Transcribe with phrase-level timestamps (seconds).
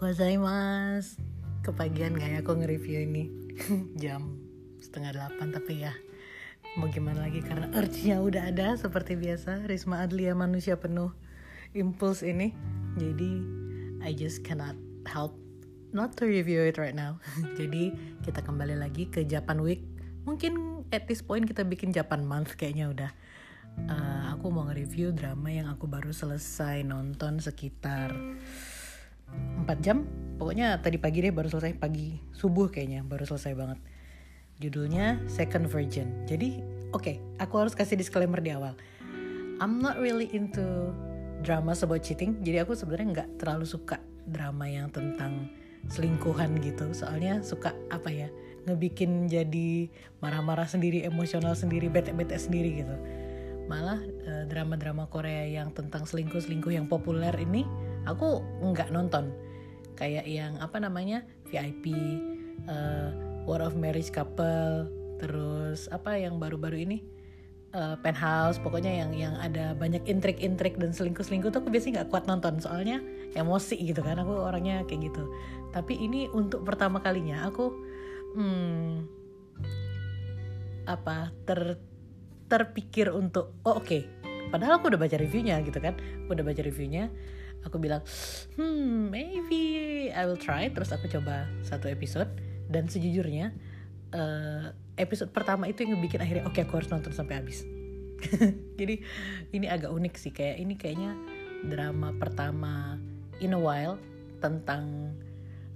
[0.00, 1.20] gozaimasu.
[1.60, 3.28] Kepagian gak ya aku nge-review ini?
[4.02, 4.40] Jam
[4.80, 5.92] setengah delapan tapi ya
[6.78, 7.42] Mau gimana lagi?
[7.42, 9.66] Karena urge-nya udah ada seperti biasa.
[9.66, 11.10] Risma Adlia manusia penuh
[11.74, 12.54] impuls ini.
[12.94, 13.42] Jadi
[14.06, 15.34] I just cannot help
[15.90, 17.18] not to review it right now.
[17.58, 17.90] Jadi
[18.22, 19.82] kita kembali lagi ke Japan Week.
[20.22, 23.10] Mungkin at this point kita bikin Japan Month kayaknya udah.
[23.90, 28.14] Uh, Aku mau nge-review drama yang aku baru selesai nonton sekitar
[29.64, 30.06] 4 jam.
[30.40, 31.76] Pokoknya tadi pagi deh baru selesai.
[31.76, 33.78] Pagi subuh kayaknya baru selesai banget.
[34.60, 36.28] Judulnya Second Virgin.
[36.28, 36.60] Jadi
[36.92, 38.76] oke okay, aku harus kasih disclaimer di awal.
[39.60, 40.92] I'm not really into
[41.44, 42.40] drama about cheating.
[42.40, 45.48] Jadi aku sebenarnya nggak terlalu suka drama yang tentang
[45.88, 46.92] selingkuhan gitu.
[46.92, 48.28] Soalnya suka apa ya
[48.68, 49.88] ngebikin jadi
[50.20, 52.96] marah-marah sendiri emosional sendiri bete-bete sendiri gitu.
[53.68, 57.64] Malah eh, drama-drama Korea yang tentang selingkuh-selingkuh yang populer ini
[58.08, 59.32] aku nggak nonton.
[59.96, 63.08] Kayak yang apa namanya VIP uh, eh,
[63.44, 64.88] War of Marriage Couple
[65.20, 66.98] terus apa yang baru-baru ini?
[67.70, 72.24] Uh, Penthouse pokoknya yang yang ada banyak intrik-intrik dan selingkuh-selingkuh tuh aku biasanya nggak kuat
[72.26, 72.58] nonton.
[72.58, 72.98] Soalnya
[73.38, 75.30] emosi gitu kan aku orangnya kayak gitu.
[75.70, 77.70] Tapi ini untuk pertama kalinya aku
[78.34, 79.06] hmm,
[80.90, 81.78] apa ter
[82.50, 83.86] terpikir untuk oh oke.
[83.86, 84.02] Okay.
[84.50, 85.94] padahal aku udah baca reviewnya gitu kan
[86.26, 87.06] udah baca reviewnya
[87.64, 88.00] aku bilang
[88.56, 89.62] hmm maybe
[90.12, 90.68] I will try.
[90.70, 92.30] Terus aku coba satu episode.
[92.70, 93.50] Dan sejujurnya
[94.14, 97.66] uh, episode pertama itu yang bikin akhirnya oke okay, aku harus nonton sampai habis.
[98.80, 99.02] Jadi
[99.50, 100.30] ini agak unik sih.
[100.30, 101.18] Kayak ini kayaknya
[101.66, 102.96] drama pertama
[103.42, 103.98] in a while
[104.38, 105.12] tentang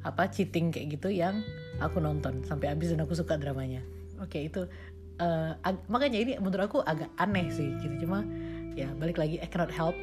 [0.05, 1.41] apa cheating kayak gitu yang
[1.81, 3.81] aku nonton sampai habis dan aku suka dramanya.
[4.21, 4.69] Oke okay, itu
[5.19, 5.57] uh,
[5.89, 8.07] makanya ini menurut aku agak aneh sih gitu.
[8.07, 8.23] Cuma
[8.79, 9.97] ya balik lagi I cannot help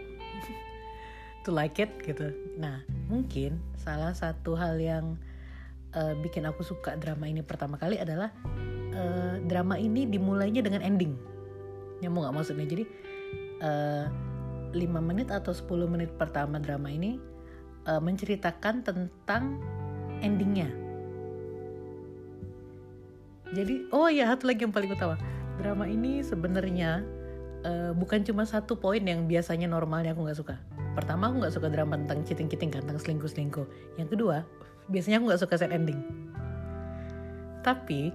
[1.43, 2.33] to like it gitu.
[2.57, 5.17] Nah mungkin salah satu hal yang
[5.97, 8.29] uh, bikin aku suka drama ini pertama kali adalah
[8.93, 11.17] uh, drama ini dimulainya dengan ending.
[12.01, 12.65] Nyamuk nggak maksudnya?
[12.69, 12.83] Jadi
[13.61, 14.05] uh,
[14.71, 17.19] 5 menit atau 10 menit pertama drama ini
[17.89, 19.59] uh, menceritakan tentang
[20.21, 20.69] endingnya.
[23.51, 25.19] Jadi oh ya satu lagi yang paling utama.
[25.59, 27.03] Drama ini sebenarnya
[27.67, 30.55] uh, bukan cuma satu poin yang biasanya normalnya aku nggak suka
[30.93, 33.67] pertama aku nggak suka drama tentang cheating-cheating tentang selingkuh-selingkuh.
[33.95, 34.37] Yang kedua
[34.91, 35.99] biasanya aku nggak suka set ending.
[37.61, 38.11] Tapi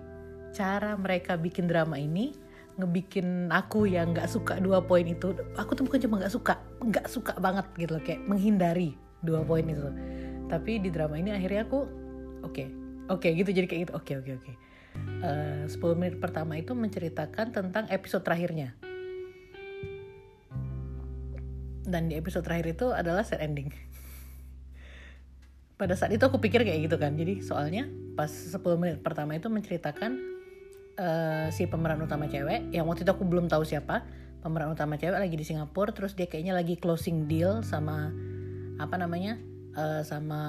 [0.53, 2.35] cara mereka bikin drama ini
[2.77, 7.07] ngebikin aku yang nggak suka dua poin itu aku tuh bukan cuma nggak suka nggak
[7.09, 8.93] suka banget gitu loh kayak menghindari
[9.25, 9.89] dua poin itu.
[10.47, 11.89] Tapi di drama ini akhirnya aku
[12.45, 12.69] oke okay,
[13.09, 14.45] oke okay, gitu jadi kayak gitu oke okay, oke okay, oke.
[14.45, 14.57] Okay
[15.23, 18.75] uh, eh, 10 menit pertama itu menceritakan tentang episode terakhirnya
[21.87, 23.71] dan di episode terakhir itu adalah set ending.
[25.81, 27.15] Pada saat itu aku pikir kayak gitu kan.
[27.15, 27.87] Jadi soalnya
[28.19, 30.19] pas 10 menit pertama itu menceritakan
[30.99, 34.03] uh, si pemeran utama cewek yang waktu itu aku belum tahu siapa
[34.41, 38.09] pemeran utama cewek lagi di Singapura terus dia kayaknya lagi closing deal sama
[38.81, 39.37] apa namanya
[39.77, 40.41] uh, sama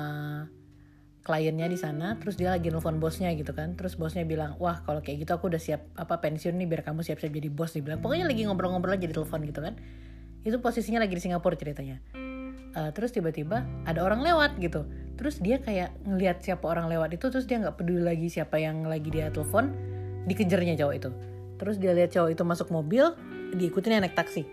[1.27, 3.75] kliennya di sana terus dia lagi nelfon bosnya gitu kan.
[3.75, 7.03] Terus bosnya bilang wah kalau kayak gitu aku udah siap apa pensiun nih biar kamu
[7.03, 7.99] siap-siap jadi bos dia bilang.
[7.99, 9.75] Pokoknya lagi ngobrol-ngobrol aja di telepon gitu kan
[10.47, 11.99] itu posisinya lagi di Singapura ceritanya.
[12.71, 14.87] Uh, terus tiba-tiba ada orang lewat gitu.
[15.19, 18.87] Terus dia kayak ngelihat siapa orang lewat itu terus dia nggak peduli lagi siapa yang
[18.87, 19.75] lagi dia telepon
[20.23, 21.09] dikejarnya cowok itu.
[21.59, 23.11] Terus dia lihat cowok itu masuk mobil
[23.59, 24.47] diikutin naik taksi.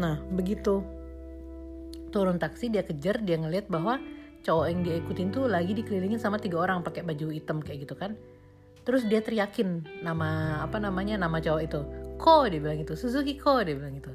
[0.00, 0.80] Nah begitu
[2.08, 4.00] turun taksi dia kejar dia ngelihat bahwa
[4.46, 7.98] cowok yang dia ikutin tuh lagi dikelilingin sama tiga orang pakai baju hitam kayak gitu
[7.98, 8.16] kan.
[8.86, 11.80] Terus dia teriakin nama apa namanya nama cowok itu.
[12.14, 12.94] Ko dia bilang gitu.
[12.94, 14.14] Suzuki ko dia bilang gitu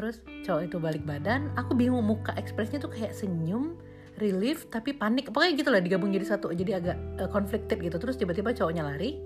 [0.00, 3.76] terus cowok itu balik badan aku bingung muka ekspresinya tuh kayak senyum
[4.20, 5.32] relief tapi panik.
[5.32, 7.96] Pokoknya gitu lah digabung jadi satu jadi agak uh, conflicted gitu.
[7.96, 9.20] Terus tiba-tiba cowoknya lari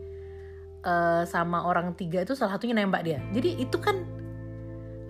[0.87, 3.19] uh, sama orang tiga itu salah satunya nembak dia.
[3.35, 4.03] Jadi itu kan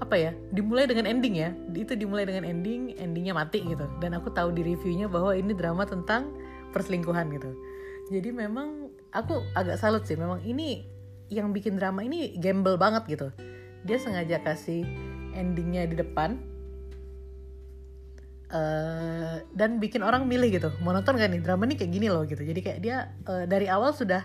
[0.03, 1.51] apa ya dimulai dengan ending ya.
[1.73, 3.89] Itu dimulai dengan ending endingnya mati gitu.
[4.01, 6.33] Dan aku tahu di reviewnya bahwa ini drama tentang
[6.73, 7.53] perselingkuhan gitu.
[8.13, 10.85] Jadi memang aku agak salut sih memang ini
[11.33, 13.29] yang bikin drama ini gamble banget gitu.
[13.85, 16.39] Dia sengaja kasih endingnya di depan
[18.55, 20.71] uh, dan bikin orang milih gitu.
[20.81, 21.43] Mau nonton gak nih?
[21.43, 22.41] Drama ini kayak gini loh gitu.
[22.41, 24.25] Jadi kayak dia uh, dari awal sudah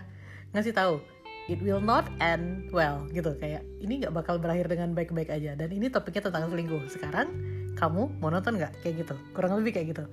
[0.54, 1.02] ngasih tahu
[1.50, 3.34] it will not end well gitu.
[3.38, 5.58] Kayak ini nggak bakal berakhir dengan baik-baik aja.
[5.58, 6.86] Dan ini topiknya tentang selingkuh.
[6.86, 7.28] Sekarang
[7.74, 8.86] kamu mau nonton nggak?
[8.86, 9.14] Kayak gitu.
[9.34, 10.04] Kurang lebih kayak gitu.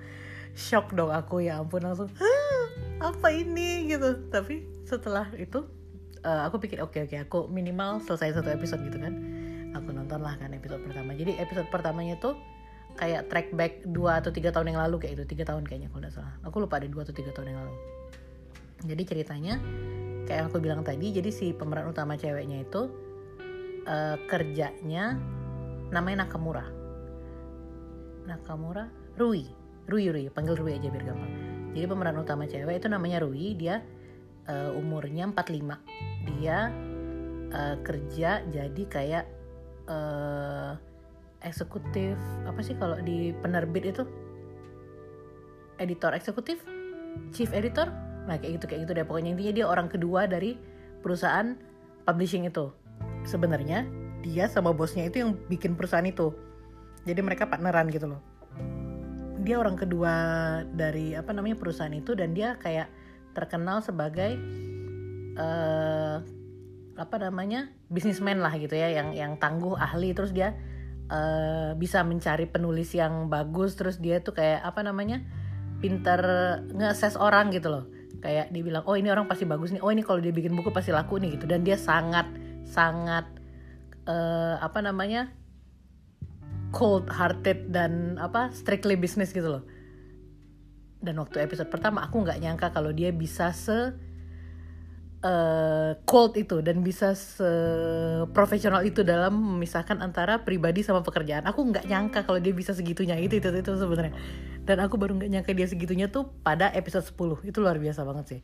[0.58, 2.10] Shock dong aku ya ampun langsung
[2.98, 3.86] apa ini?
[3.86, 4.34] Gitu.
[4.34, 5.62] Tapi setelah itu
[6.26, 9.14] uh, aku pikir oke okay, oke okay, aku minimal selesai satu episode gitu kan
[9.80, 11.14] aku nonton lah kan episode pertama.
[11.14, 12.36] Jadi episode pertamanya tuh
[12.98, 16.02] kayak track back dua atau tiga tahun yang lalu kayak itu tiga tahun kayaknya kalau
[16.06, 16.34] nggak salah.
[16.46, 17.76] Aku lupa ada dua atau tiga tahun yang lalu.
[18.86, 19.54] Jadi ceritanya
[20.26, 22.90] kayak yang aku bilang tadi jadi si pemeran utama ceweknya itu
[23.86, 25.18] uh, kerjanya
[25.94, 26.66] namanya Nakamura.
[28.28, 29.46] Nakamura Rui.
[29.88, 30.28] Rui Rui.
[30.34, 31.32] Panggil Rui aja biar gampang.
[31.72, 33.56] Jadi pemeran utama cewek itu namanya Rui.
[33.56, 33.80] Dia
[34.48, 36.72] uh, umurnya 45 dia
[37.54, 39.26] uh, kerja jadi kayak
[39.88, 40.76] uh,
[41.44, 44.04] eksekutif apa sih kalau di penerbit itu?
[45.78, 46.62] Editor eksekutif?
[47.34, 47.90] Chief editor?
[48.28, 49.06] Nah kayak gitu kayak gitu deh.
[49.08, 50.58] Pokoknya intinya dia orang kedua dari
[51.02, 51.56] perusahaan
[52.04, 52.72] publishing itu.
[53.24, 53.88] Sebenarnya
[54.26, 56.34] dia sama bosnya itu yang bikin perusahaan itu.
[57.08, 58.22] Jadi mereka partneran gitu loh.
[59.48, 60.14] Dia orang kedua
[60.76, 62.92] dari apa namanya perusahaan itu dan dia kayak
[63.32, 64.36] terkenal sebagai
[65.38, 66.07] uh,
[66.98, 70.12] apa namanya bisnismen lah gitu ya yang yang tangguh ahli.
[70.18, 70.58] Terus dia
[71.08, 73.78] uh, bisa mencari penulis yang bagus.
[73.78, 75.22] Terus dia tuh kayak apa namanya
[75.80, 76.22] pinter
[76.74, 77.86] nge orang gitu loh.
[78.18, 79.82] Kayak dibilang oh ini orang pasti bagus nih.
[79.86, 81.46] Oh ini kalau dia bikin buku pasti laku nih gitu.
[81.46, 82.26] Dan dia sangat
[82.68, 83.30] sangat
[84.10, 85.32] uh, apa namanya
[86.76, 89.64] cold hearted dan apa strictly business gitu loh.
[90.98, 93.94] Dan waktu episode pertama aku nggak nyangka kalau dia bisa se
[95.28, 101.44] uh, cold itu dan bisa seprofesional itu dalam memisahkan antara pribadi sama pekerjaan.
[101.46, 104.16] Aku nggak nyangka kalau dia bisa segitunya itu itu itu sebenarnya.
[104.64, 107.44] Dan aku baru nggak nyangka dia segitunya tuh pada episode 10.
[107.48, 108.42] Itu luar biasa banget sih.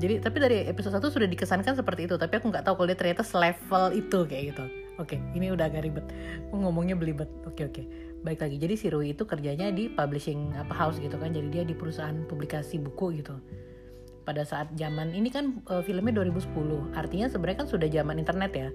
[0.00, 2.96] Jadi tapi dari episode 1 sudah dikesankan seperti itu, tapi aku nggak tahu kalau dia
[2.96, 4.64] ternyata selevel itu kayak gitu.
[4.96, 6.04] Oke, ini udah agak ribet.
[6.52, 7.28] Ngomongnya belibet.
[7.44, 7.84] Oke, oke.
[8.20, 8.56] Baik lagi.
[8.60, 11.32] Jadi si Rui itu kerjanya di publishing apa house gitu kan.
[11.32, 13.36] Jadi dia di perusahaan publikasi buku gitu
[14.24, 18.68] pada saat zaman ini kan uh, filmnya 2010 artinya sebenarnya kan sudah zaman internet ya.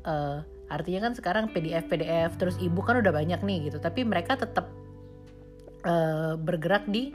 [0.00, 0.40] Uh,
[0.72, 3.78] artinya kan sekarang PDF PDF terus ibu kan udah banyak nih gitu.
[3.78, 4.72] Tapi mereka tetap
[5.84, 7.12] uh, bergerak di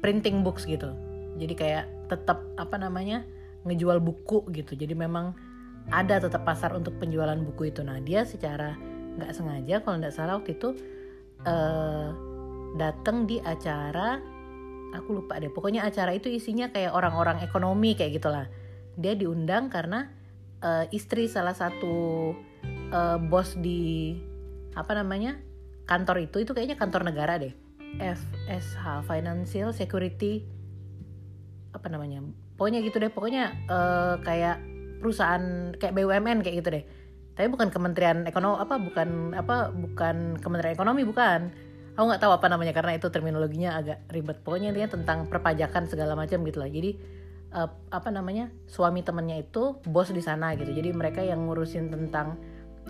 [0.00, 0.92] printing books gitu.
[1.36, 3.24] Jadi kayak tetap apa namanya
[3.64, 4.76] ngejual buku gitu.
[4.76, 5.36] Jadi memang
[5.92, 7.84] ada tetap pasar untuk penjualan buku itu.
[7.84, 8.76] Nah dia secara
[9.14, 10.74] nggak sengaja kalau nggak salah waktu itu
[11.46, 12.08] uh,
[12.74, 14.18] datang di acara
[14.94, 15.50] aku lupa deh.
[15.50, 18.46] Pokoknya acara itu isinya kayak orang-orang ekonomi kayak gitulah.
[18.94, 20.08] Dia diundang karena
[20.62, 22.30] uh, istri salah satu
[22.94, 24.14] uh, bos di
[24.78, 25.42] apa namanya
[25.90, 26.46] kantor itu.
[26.46, 27.52] Itu kayaknya kantor negara deh.
[27.94, 30.42] FSH Financial Security
[31.74, 32.22] apa namanya
[32.54, 33.10] pokoknya gitu deh.
[33.10, 34.62] Pokoknya uh, kayak
[35.02, 36.84] perusahaan kayak BUMN kayak gitu deh.
[37.34, 41.50] Tapi bukan Kementerian Ekonomi apa bukan apa bukan Kementerian Ekonomi bukan
[41.94, 44.42] aku nggak tahu apa namanya karena itu terminologinya agak ribet.
[44.42, 46.70] Pokoknya intinya tentang perpajakan segala macam gitu lah.
[46.70, 46.98] Jadi
[47.54, 50.74] uh, apa namanya suami temennya itu bos di sana gitu.
[50.74, 52.38] Jadi mereka yang ngurusin tentang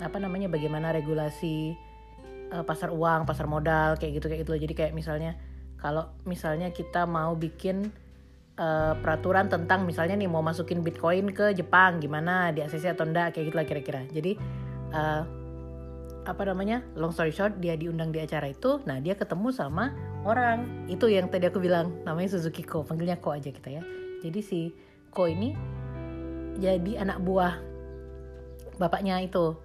[0.01, 1.77] apa namanya bagaimana regulasi
[2.51, 4.61] uh, pasar uang pasar modal kayak gitu kayak gitu loh.
[4.65, 5.37] Jadi kayak misalnya
[5.77, 7.93] kalau misalnya kita mau bikin
[8.57, 13.37] uh, peraturan tentang misalnya nih mau masukin bitcoin ke Jepang gimana di ACC atau enggak
[13.37, 14.01] kayak gitu lah kira-kira.
[14.09, 14.33] Jadi
[14.97, 15.44] uh,
[16.25, 19.93] apa namanya long story short dia diundang di acara itu nah dia ketemu sama
[20.25, 20.89] orang.
[20.89, 23.83] Itu yang tadi aku bilang namanya Suzuki Ko panggilnya Ko aja kita ya.
[24.25, 24.73] Jadi si
[25.13, 25.53] Ko ini
[26.59, 27.53] jadi anak buah
[28.81, 29.55] bapaknya itu.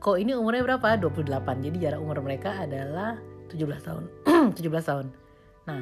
[0.00, 0.96] Ko ini umurnya berapa?
[0.96, 3.20] 28 jadi jarak umur mereka adalah
[3.52, 4.04] 17 tahun.
[4.56, 5.06] 17 tahun.
[5.68, 5.80] Nah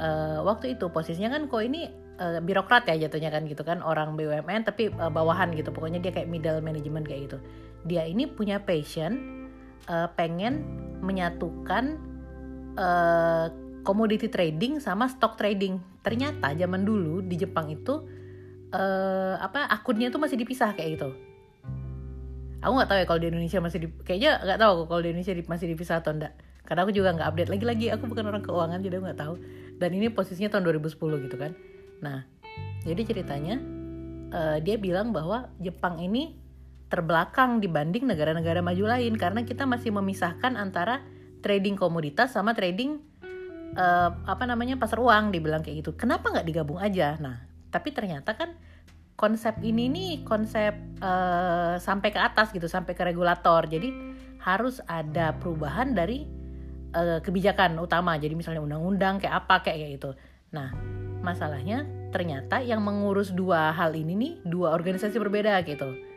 [0.00, 4.16] uh, waktu itu posisinya kan Ko ini uh, birokrat ya jatuhnya kan gitu kan orang
[4.16, 5.68] BUMN tapi uh, bawahan gitu.
[5.76, 7.38] Pokoknya dia kayak middle management kayak gitu
[7.88, 9.16] dia ini punya passion
[9.88, 10.62] uh, pengen
[11.00, 11.96] menyatukan
[12.76, 13.48] uh,
[13.82, 15.80] commodity trading sama stock trading.
[16.04, 18.04] Ternyata zaman dulu di Jepang itu
[18.76, 21.10] uh, apa akunnya tuh masih dipisah kayak gitu.
[22.58, 25.32] Aku nggak tahu ya kalau di Indonesia masih di, kayaknya nggak tahu kalau di Indonesia
[25.46, 26.34] masih dipisah atau enggak.
[26.66, 27.86] Karena aku juga nggak update lagi-lagi.
[27.96, 29.34] Aku bukan orang keuangan jadi aku nggak tahu.
[29.78, 31.56] Dan ini posisinya tahun 2010 gitu kan.
[32.04, 32.26] Nah,
[32.84, 33.56] jadi ceritanya
[34.34, 36.36] uh, dia bilang bahwa Jepang ini
[36.88, 39.14] terbelakang dibanding negara-negara maju lain.
[39.16, 41.04] Karena kita masih memisahkan antara
[41.40, 42.98] trading komoditas sama trading
[43.78, 45.90] uh, apa namanya pasar uang dibilang kayak gitu.
[45.94, 47.14] Kenapa nggak digabung aja?
[47.20, 48.56] Nah tapi ternyata kan
[49.18, 53.66] konsep ini nih konsep uh, sampai ke atas gitu sampai ke regulator.
[53.66, 53.92] Jadi
[54.42, 56.24] harus ada perubahan dari
[56.94, 58.16] uh, kebijakan utama.
[58.16, 60.14] Jadi misalnya undang-undang kayak apa kayak gitu.
[60.54, 60.72] Nah
[61.18, 66.07] masalahnya ternyata yang mengurus dua hal ini nih dua organisasi berbeda gitu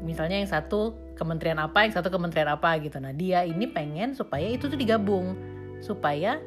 [0.00, 2.96] misalnya yang satu kementerian apa yang satu kementerian apa gitu.
[3.00, 5.36] Nah dia ini pengen supaya itu tuh digabung.
[5.80, 6.40] Supaya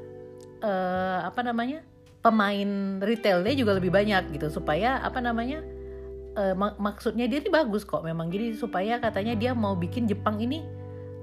[0.62, 1.82] uh, apa namanya
[2.22, 4.50] pemain retailnya juga lebih banyak gitu.
[4.50, 5.62] Supaya apa namanya
[6.38, 8.30] uh, mak maksudnya dia ini bagus kok memang.
[8.34, 10.62] Jadi supaya katanya dia mau bikin Jepang ini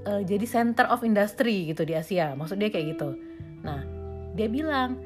[0.07, 2.35] uh, jadi center of industry gitu di Asia.
[2.35, 3.15] Maksud dia kayak gitu.
[3.63, 3.83] Nah
[4.35, 4.99] dia bilang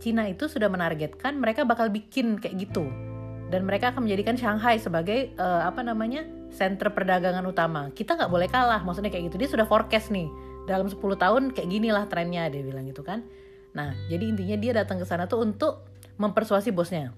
[0.00, 2.88] Cina itu sudah menargetkan mereka bakal bikin kayak gitu
[3.46, 7.94] dan mereka akan menjadikan Shanghai sebagai uh, apa namanya center perdagangan utama.
[7.94, 9.38] Kita nggak boleh kalah maksudnya kayak gitu.
[9.38, 10.26] Dia sudah forecast nih
[10.66, 13.22] dalam 10 tahun kayak gini lah trennya dia bilang gitu kan.
[13.78, 15.86] Nah jadi intinya dia datang ke sana tuh untuk
[16.18, 17.14] mempersuasi bosnya.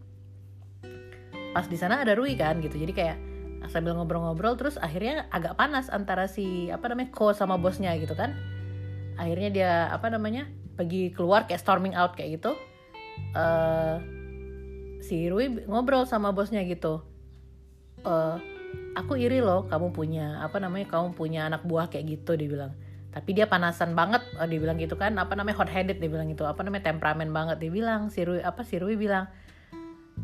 [1.57, 2.77] Pas di sana ada Rui kan gitu.
[2.77, 3.17] Jadi kayak
[3.73, 8.37] sambil ngobrol-ngobrol terus akhirnya agak panas antara si apa namanya Ko sama bosnya gitu kan.
[9.17, 10.45] Akhirnya dia apa namanya
[10.77, 12.53] pergi keluar kayak storming out kayak gitu.
[13.33, 14.18] Uh,
[15.09, 17.01] si Rui ngobrol sama bosnya gitu.
[18.05, 18.37] Uh,
[18.93, 22.73] aku iri loh kamu punya apa namanya kamu punya anak buah kayak gitu dia bilang.
[23.09, 26.29] Tapi dia panasan banget oh, dia bilang gitu kan apa namanya hot headed dia bilang
[26.29, 26.45] gitu.
[26.45, 28.13] Apa namanya temperamen banget dia bilang.
[28.13, 29.25] Si Rui apa si Rui bilang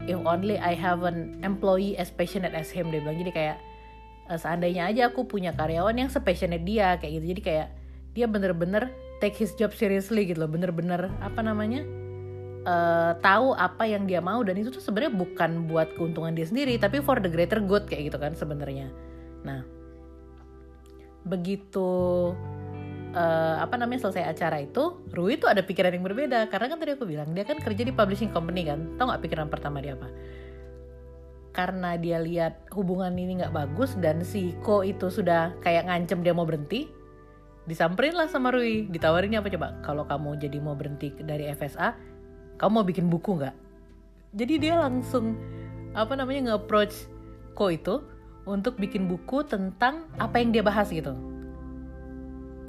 [0.05, 3.17] if only I have an employee as passionate as him dia bilang.
[3.17, 3.57] Jadi kayak
[4.29, 7.27] uh, seandainya aja aku punya karyawan yang sepassionate dia kayak gitu.
[7.33, 7.69] Jadi kayak
[8.15, 11.83] dia bener-bener take his job seriously gitu loh bener-bener apa namanya
[12.65, 16.77] uh, tahu apa yang dia mau dan itu tuh sebenarnya bukan buat keuntungan dia sendiri
[16.81, 18.91] tapi for the greater good kayak gitu kan sebenarnya.
[19.45, 19.65] Nah
[21.25, 21.89] begitu
[23.17, 26.51] uh, apa namanya selesai acara itu Rui itu ada pikiran yang berbeda.
[26.51, 28.99] Karena kan tadi aku bilang dia kan kerja di publishing company kan.
[29.01, 30.11] Tau nggak pikiran pertama dia apa?
[31.55, 36.35] Karena dia lihat hubungan ini nggak bagus dan si Ko itu sudah kayak ngancem dia
[36.35, 36.91] mau berhenti
[37.65, 38.91] disamperin lah sama Rui.
[38.91, 39.79] Ditawarin apa coba?
[39.87, 42.14] Kalau kamu jadi mau berhenti dari FSA
[42.61, 43.55] kamu mau bikin buku nggak?
[44.35, 45.39] Jadi dia langsung
[45.95, 47.15] apa namanya nge-approach
[47.55, 48.03] Ko itu
[48.45, 51.15] untuk bikin buku tentang apa yang dia bahas gitu.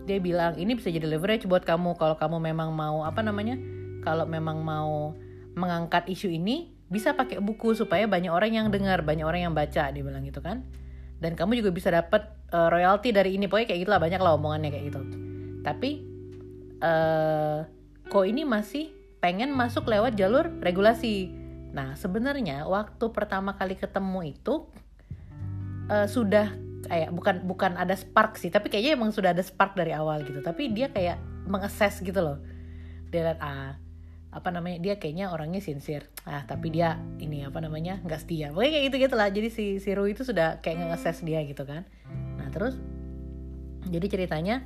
[0.06, 3.58] Dia bilang ini bisa jadi leverage buat kamu kalau kamu memang mau apa namanya
[4.06, 5.18] kalau memang mau
[5.58, 9.90] mengangkat isu ini bisa pakai buku supaya banyak orang yang dengar banyak orang yang baca
[9.90, 10.62] dia bilang gitu kan.
[11.18, 13.50] Dan kamu juga bisa dapat uh, royalti dari ini.
[13.50, 15.02] Pokoknya kayak gitulah banyak lah omongannya kayak gitu.
[15.66, 15.92] Tapi
[16.86, 17.66] uh,
[18.06, 18.94] kok ini masih
[19.26, 21.34] pengen masuk lewat jalur regulasi.
[21.74, 24.70] Nah sebenarnya waktu pertama kali ketemu itu
[25.90, 26.54] uh, sudah
[26.86, 30.46] kayak bukan bukan ada spark sih tapi kayaknya emang sudah ada spark dari awal gitu.
[30.46, 31.18] Tapi dia kayak
[31.50, 32.38] mengakses gitu loh.
[33.10, 33.82] Dia lihat ah
[34.30, 36.06] apa namanya dia kayaknya orangnya sincere.
[36.30, 38.54] Ah tapi dia ini apa namanya nggak setia.
[38.54, 41.82] Pokoknya kayak gitu gitulah jadi si si Ru itu sudah kayak nge dia gitu kan.
[42.38, 42.78] Nah terus
[43.90, 44.62] jadi ceritanya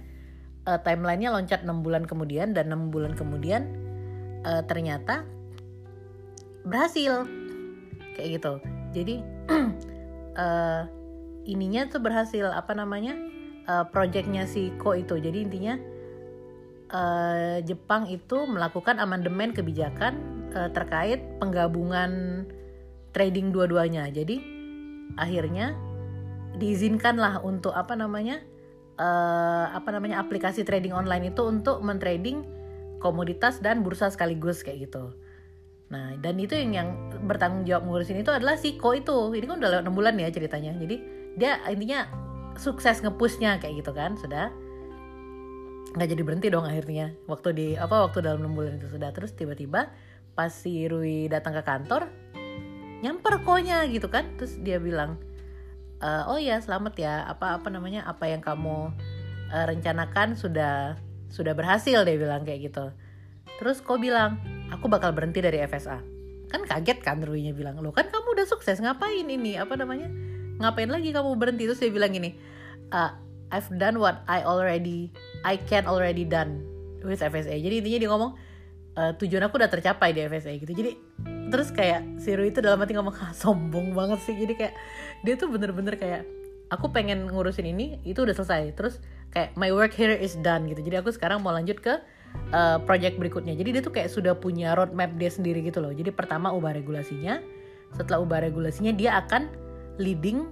[0.68, 3.79] uh, timelinenya loncat 6 bulan kemudian dan 6 bulan kemudian
[4.46, 5.26] uh, ternyata
[6.68, 7.26] berhasil.
[8.16, 8.54] Kayak gitu.
[8.94, 9.16] Jadi
[10.36, 10.84] uh,
[11.54, 13.16] ininya tuh berhasil apa namanya
[13.66, 15.18] uh, projectnya si Ko itu.
[15.18, 15.76] Jadi intinya
[16.94, 20.20] uh, Jepang itu melakukan amandemen kebijakan
[20.54, 22.44] uh, terkait penggabungan
[23.16, 24.10] trading dua-duanya.
[24.14, 24.42] Jadi
[25.18, 25.74] akhirnya
[26.60, 28.44] diizinkanlah untuk apa namanya
[29.00, 32.59] uh, apa namanya aplikasi trading online itu untuk mentrading
[33.00, 35.16] komoditas dan bursa sekaligus kayak gitu.
[35.90, 36.90] Nah, dan itu yang yang
[37.26, 39.34] bertanggung jawab ngurusin itu adalah si Ko itu.
[39.34, 40.78] Ini kan udah lewat 6 bulan ya ceritanya.
[40.78, 40.96] Jadi
[41.34, 42.06] dia intinya
[42.60, 44.52] sukses ngepushnya kayak gitu kan sudah
[45.96, 49.34] nggak jadi berhenti dong akhirnya waktu di apa waktu dalam enam bulan itu sudah terus
[49.34, 49.90] tiba-tiba
[50.38, 52.12] pas si Rui datang ke kantor
[53.02, 55.18] nyamper konya gitu kan terus dia bilang
[55.98, 58.94] e, oh ya selamat ya apa apa namanya apa yang kamu
[59.50, 60.96] uh, rencanakan sudah
[61.30, 62.92] sudah berhasil dia bilang kayak gitu.
[63.62, 64.42] Terus kok bilang
[64.74, 66.00] aku bakal berhenti dari FSA
[66.50, 69.56] kan kaget kan Rui nya bilang lo kan kamu udah sukses ngapain ini?
[69.62, 70.10] Apa namanya?
[70.60, 71.70] Ngapain lagi kamu berhenti?
[71.70, 72.34] Terus dia bilang gini
[72.90, 73.14] uh,
[73.54, 75.14] I've done what I already
[75.46, 76.66] I can already done
[77.06, 78.32] with FSA jadi intinya dia ngomong
[79.00, 80.74] uh, tujuan aku udah tercapai di FSA gitu.
[80.76, 80.92] Jadi
[81.50, 84.36] terus kayak si Rui itu dalam hati ngomong ah, sombong banget sih.
[84.36, 84.74] Jadi kayak
[85.24, 86.28] dia tuh bener-bener kayak
[86.68, 88.76] aku pengen ngurusin ini itu udah selesai.
[88.76, 89.00] Terus
[89.34, 90.82] kayak my work here is done gitu.
[90.82, 91.98] Jadi aku sekarang mau lanjut ke
[92.54, 93.54] uh, project berikutnya.
[93.58, 95.94] Jadi dia tuh kayak sudah punya roadmap dia sendiri gitu loh.
[95.94, 97.42] Jadi pertama ubah regulasinya.
[97.94, 99.50] Setelah ubah regulasinya dia akan
[99.98, 100.50] leading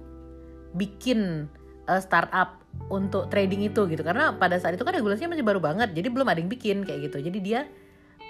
[0.74, 1.46] bikin
[1.86, 4.02] uh, startup untuk trading itu gitu.
[4.02, 7.10] Karena pada saat itu kan regulasinya masih baru banget jadi belum ada yang bikin kayak
[7.10, 7.22] gitu.
[7.22, 7.66] Jadi dia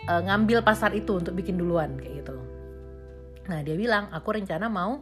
[0.08, 2.36] uh, ngambil pasar itu untuk bikin duluan kayak gitu
[3.48, 5.00] nah dia bilang aku rencana mau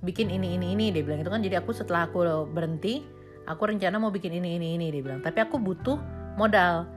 [0.00, 0.86] bikin ini ini ini.
[0.90, 1.40] Dia bilang itu kan.
[1.44, 3.04] Jadi aku setelah aku berhenti
[3.44, 5.20] aku rencana mau bikin ini ini ini dia bilang.
[5.20, 6.00] Tapi aku butuh
[6.36, 6.88] modal.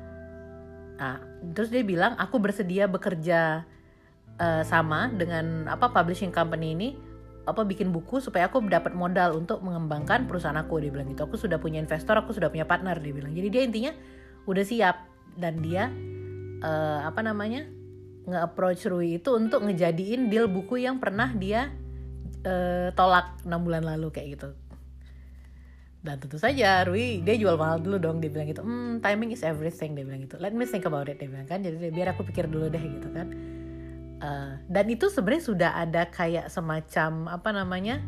[0.98, 1.22] Nah
[1.54, 3.64] terus dia bilang aku bersedia bekerja
[4.42, 6.90] uh, sama dengan apa publishing company ini
[7.48, 10.84] apa bikin buku supaya aku dapat modal untuk mengembangkan perusahaan aku.
[10.84, 11.24] Dia bilang gitu.
[11.28, 13.32] Aku sudah punya investor aku sudah punya partner dia bilang.
[13.32, 13.92] Jadi dia intinya
[14.50, 14.98] udah siap.
[15.38, 15.94] Dan dia
[16.66, 17.70] uh, apa namanya
[18.28, 21.72] nge-approach Rui itu untuk ngejadiin deal buku yang pernah dia
[22.44, 24.50] uh, tolak enam bulan lalu kayak gitu
[26.08, 28.24] dan tentu saja Rui dia jual mahal dulu dong.
[28.24, 30.40] Dia bilang gitu hmm timing is everything dia bilang gitu.
[30.40, 31.60] Let me think about it dia bilang kan.
[31.60, 33.28] Jadi biar aku pikir dulu deh gitu kan.
[34.18, 38.02] Uh, dan itu sebenarnya sudah ada kayak semacam apa namanya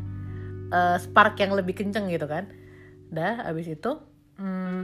[0.74, 2.48] uh, spark yang lebih kenceng gitu kan.
[3.12, 4.00] Dah abis itu
[4.40, 4.80] hmm,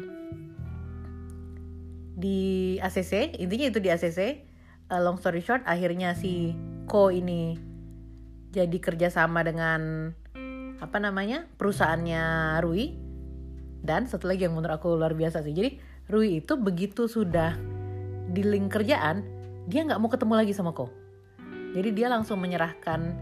[2.21, 4.45] di ACC intinya itu di ACC
[4.93, 6.53] uh, long story short akhirnya si
[6.87, 7.59] Ko ini
[8.55, 10.15] jadi kerjasama dengan
[10.81, 12.23] apa namanya perusahaannya
[12.65, 13.06] Rui
[13.83, 15.53] dan satu lagi yang menurut aku luar biasa sih.
[15.53, 15.71] Jadi
[16.07, 17.59] Rui itu begitu sudah
[18.31, 19.27] di link kerjaan
[19.67, 20.91] dia nggak mau ketemu lagi sama Ko.
[21.75, 23.13] Jadi dia langsung menyerahkan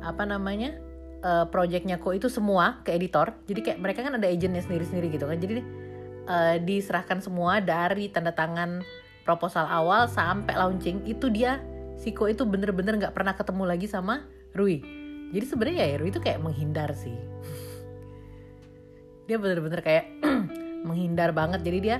[0.00, 0.74] apa namanya
[1.20, 3.36] uh, projectnya Ko itu semua ke editor.
[3.44, 5.36] Jadi kayak mereka kan ada agentnya sendiri-sendiri gitu kan.
[5.36, 5.60] Jadi
[6.26, 8.80] uh, diserahkan semua dari tanda tangan
[9.28, 11.60] proposal awal sampai launching itu dia
[12.00, 14.24] si Ko itu bener-bener nggak -bener pernah ketemu lagi sama
[14.56, 14.80] Rui.
[15.34, 17.12] Jadi sebenarnya ya Rui itu kayak menghindar sih
[19.24, 20.04] dia bener-bener kayak
[20.88, 21.64] menghindar banget.
[21.64, 21.96] Jadi dia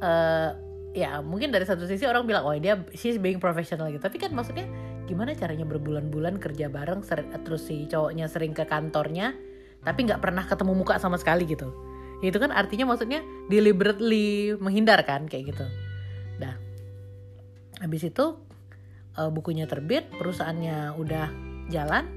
[0.00, 0.50] uh,
[0.96, 4.00] ya mungkin dari satu sisi orang bilang oh dia she's being professional gitu.
[4.00, 4.64] Tapi kan maksudnya
[5.06, 7.04] gimana caranya berbulan-bulan kerja bareng
[7.44, 9.38] terus si cowoknya sering ke kantornya
[9.86, 11.70] tapi nggak pernah ketemu muka sama sekali gitu.
[12.24, 13.20] Itu kan artinya maksudnya
[13.52, 15.66] deliberately menghindar kan kayak gitu.
[16.40, 16.66] Dah
[17.80, 18.40] habis itu
[19.20, 21.26] uh, bukunya terbit perusahaannya udah
[21.68, 22.08] jalan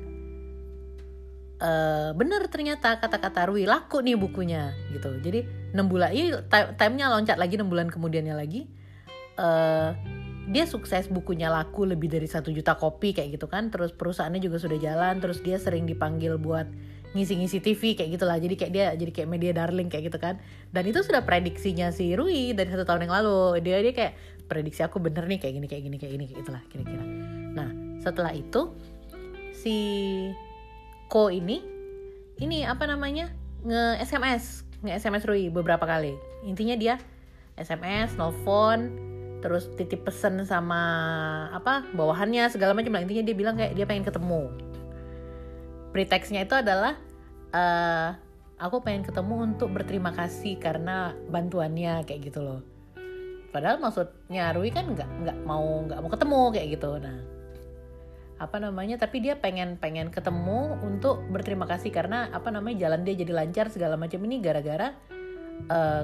[1.59, 5.19] uh, bener ternyata kata-kata Rui laku nih bukunya gitu.
[5.19, 6.33] Jadi enam bulan ini
[6.79, 8.65] timenya loncat lagi enam bulan kemudiannya lagi.
[9.39, 9.95] Uh,
[10.49, 13.69] dia sukses bukunya laku lebih dari satu juta kopi kayak gitu kan.
[13.69, 16.65] Terus perusahaannya juga sudah jalan terus dia sering dipanggil buat
[17.13, 18.37] ngisi-ngisi TV kayak gitulah.
[18.41, 20.41] Jadi kayak dia jadi kayak media darling kayak gitu kan.
[20.73, 23.61] Dan itu sudah prediksinya si Rui dari satu tahun yang lalu.
[23.61, 24.13] Dia dia kayak
[24.49, 27.05] prediksi aku bener nih kayak gini kayak gini kayak gini kayak gitulah kira-kira.
[27.53, 27.69] Nah
[28.01, 28.73] setelah itu
[29.53, 29.77] si
[31.09, 31.65] Ko ini
[32.37, 33.33] ini apa namanya?
[33.65, 36.13] Nge SMS nge SMS Rui beberapa kali.
[36.45, 36.95] Intinya dia
[37.57, 40.81] SMS nelfon terus titip pesen sama
[41.51, 43.03] apa bawahannya segala macam lah.
[43.03, 44.53] Intinya dia bilang kayak dia pengen ketemu.
[45.89, 46.93] Pretextnya itu adalah
[47.57, 48.13] uh,
[48.61, 52.61] aku pengen ketemu untuk berterima kasih karena bantuannya kayak gitu loh.
[53.49, 56.91] Padahal maksudnya Rui kan nggak nggak mau nggak mau ketemu kayak gitu.
[57.01, 57.38] Nah
[58.39, 63.19] apa namanya tapi dia pengen pengen ketemu untuk berterima kasih karena apa namanya jalan dia
[63.19, 64.95] jadi lancar segala macam ini gara-gara
[65.67, 66.03] uh,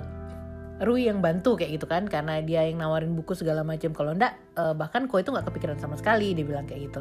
[0.76, 3.96] Rui yang bantu kayak gitu kan karena dia yang nawarin buku segala macam.
[3.96, 7.00] Kalau ndak uh, bahkan kok itu nggak kepikiran sama sekali dia bilang kayak gitu.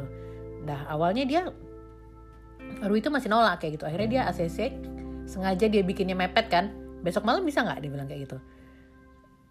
[0.63, 1.51] Nah awalnya dia
[2.87, 3.83] Rui itu masih nolak kayak gitu.
[3.83, 4.79] Akhirnya dia ACC
[5.27, 6.71] sengaja dia bikinnya mepet kan.
[7.03, 7.83] Besok malam bisa nggak?
[7.83, 8.37] Dia bilang kayak gitu.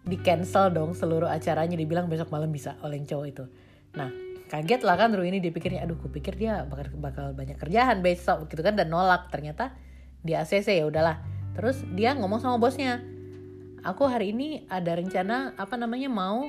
[0.09, 1.77] Di cancel dong seluruh acaranya.
[1.77, 3.45] Dibilang besok malam bisa oleh cowok itu.
[3.93, 8.05] Nah kaget lah kan Rui ini dipikirnya aduh gue pikir dia bakal bakal banyak kerjaan
[8.05, 9.33] besok gitu kan dan nolak.
[9.33, 9.73] Ternyata
[10.21, 11.21] di ACC ya udahlah.
[11.57, 13.01] Terus dia ngomong sama bosnya
[13.85, 16.45] aku hari ini ada rencana apa namanya mau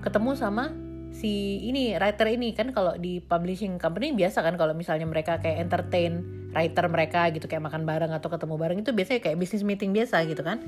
[0.00, 0.72] ketemu sama
[1.12, 2.52] si ini writer ini.
[2.52, 7.46] Kan kalau di publishing company biasa kan kalau misalnya mereka kayak entertain writer mereka gitu
[7.46, 10.60] kayak makan bareng atau ketemu bareng itu biasanya kayak business meeting biasa gitu kan.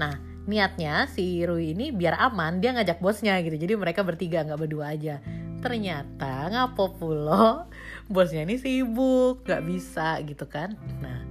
[0.00, 3.58] Nah niatnya si Rui ini biar aman dia ngajak bosnya gitu.
[3.58, 5.18] Jadi mereka bertiga nggak berdua aja
[5.60, 7.66] ternyata ngapo pulo
[8.12, 10.74] bosnya ini sibuk nggak bisa gitu kan?
[11.02, 11.24] Nah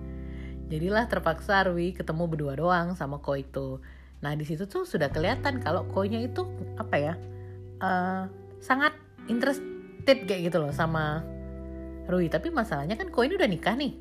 [0.68, 3.80] jadilah terpaksa Rui ketemu berdua doang sama Ko itu.
[4.26, 7.14] Nah di situ tuh sudah kelihatan kalau Konya itu apa ya
[7.80, 8.26] uh,
[8.60, 8.98] sangat
[9.30, 11.22] interested kayak gitu loh sama
[12.06, 13.94] Rui tapi masalahnya kan Ko ini udah nikah nih.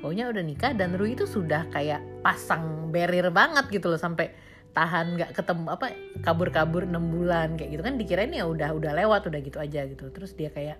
[0.00, 5.18] Konya udah nikah dan Rui itu sudah kayak pasang barrier banget gitu loh sampai tahan
[5.18, 5.86] nggak ketemu apa
[6.22, 10.06] kabur-kabur enam bulan kayak gitu kan dikirain ya udah udah lewat udah gitu aja gitu.
[10.14, 10.78] Terus dia kayak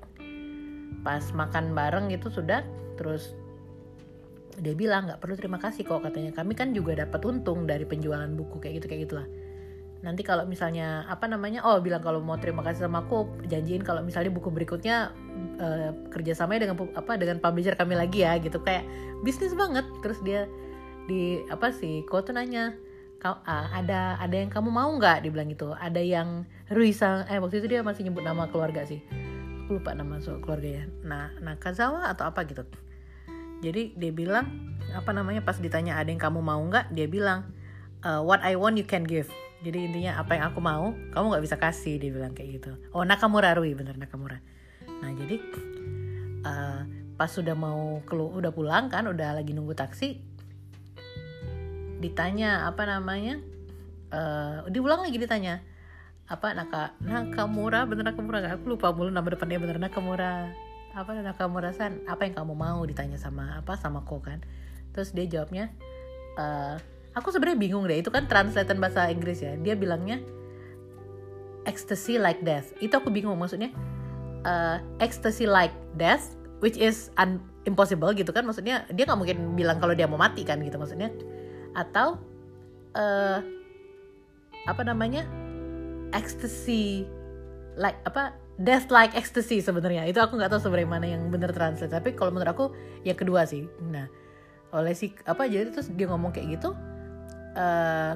[1.03, 2.63] pas makan bareng gitu sudah
[2.95, 3.33] terus
[4.61, 6.31] dia bilang nggak perlu terima kasih kok katanya.
[6.37, 9.27] Kami kan juga dapat untung dari penjualan buku kayak gitu kayak gitulah.
[10.01, 14.01] Nanti kalau misalnya apa namanya oh bilang kalau mau terima kasih sama aku janjiin kalau
[14.01, 15.13] misalnya buku berikutnya
[15.61, 18.63] uh, kerjasamanya dengan apa dengan publisher kami lagi ya gitu.
[18.63, 18.87] Kayak
[19.27, 19.85] bisnis banget.
[20.01, 20.47] Terus dia
[21.09, 22.77] di apa sih kok tuh nanya
[23.23, 25.25] ada ada yang kamu mau nggak?
[25.25, 25.77] Dibilang gitu.
[25.77, 29.05] Ada yang Ruisa eh waktu itu dia masih nyebut nama keluarga sih.
[29.67, 30.89] Aku lupa nama keluarganya.
[31.05, 32.65] Nah Nakazawa atau apa gitu.
[33.61, 34.49] Jadi dia bilang
[34.97, 37.53] apa namanya pas ditanya ada yang kamu mau nggak dia bilang
[38.03, 39.29] uh, what I want you can give.
[39.61, 42.73] Jadi intinya apa yang aku mau kamu nggak bisa kasih dia bilang kayak gitu.
[42.97, 44.41] Oh Nakamura Rui bener Nakamura.
[45.05, 45.37] Nah jadi
[46.49, 46.81] uh,
[47.21, 50.30] pas sudah mau kelu udah pulang kan udah lagi nunggu taksi
[52.01, 53.39] ditanya apa namanya
[54.11, 55.61] uh, diulang lagi ditanya
[56.31, 60.55] apa Naka Nakamura bener Nakamura gak aku lupa mulu nama depannya bener Nakamura.
[60.95, 62.03] Apa Nakamura san?
[62.07, 62.83] Apa yang kamu mau?
[62.87, 64.39] Ditanya sama apa sama ko kan.
[64.95, 65.75] Terus dia jawabnya
[66.39, 66.79] uh,
[67.19, 67.99] aku sebenarnya bingung deh.
[67.99, 69.59] Itu kan translatean bahasa Inggris ya.
[69.59, 70.23] Dia bilangnya
[71.67, 72.71] ecstasy like death.
[72.79, 73.75] Itu aku bingung maksudnya
[74.47, 78.47] uh, ecstasy like death which is un impossible gitu kan?
[78.47, 81.11] Maksudnya dia nggak mungkin bilang kalau dia mau mati kan gitu maksudnya
[81.77, 82.19] atau
[82.97, 83.39] uh,
[84.67, 85.27] apa namanya?
[86.11, 87.07] Ecstasy
[87.79, 90.07] like apa death like ecstasy sebenarnya.
[90.11, 91.93] Itu aku nggak tahu sebenarnya mana yang bener translate.
[91.95, 92.67] Tapi kalau menurut aku
[93.07, 93.67] yang kedua sih.
[93.87, 94.11] Nah
[94.71, 96.71] oleh si apa jadi terus dia ngomong kayak gitu
[97.59, 98.15] uh,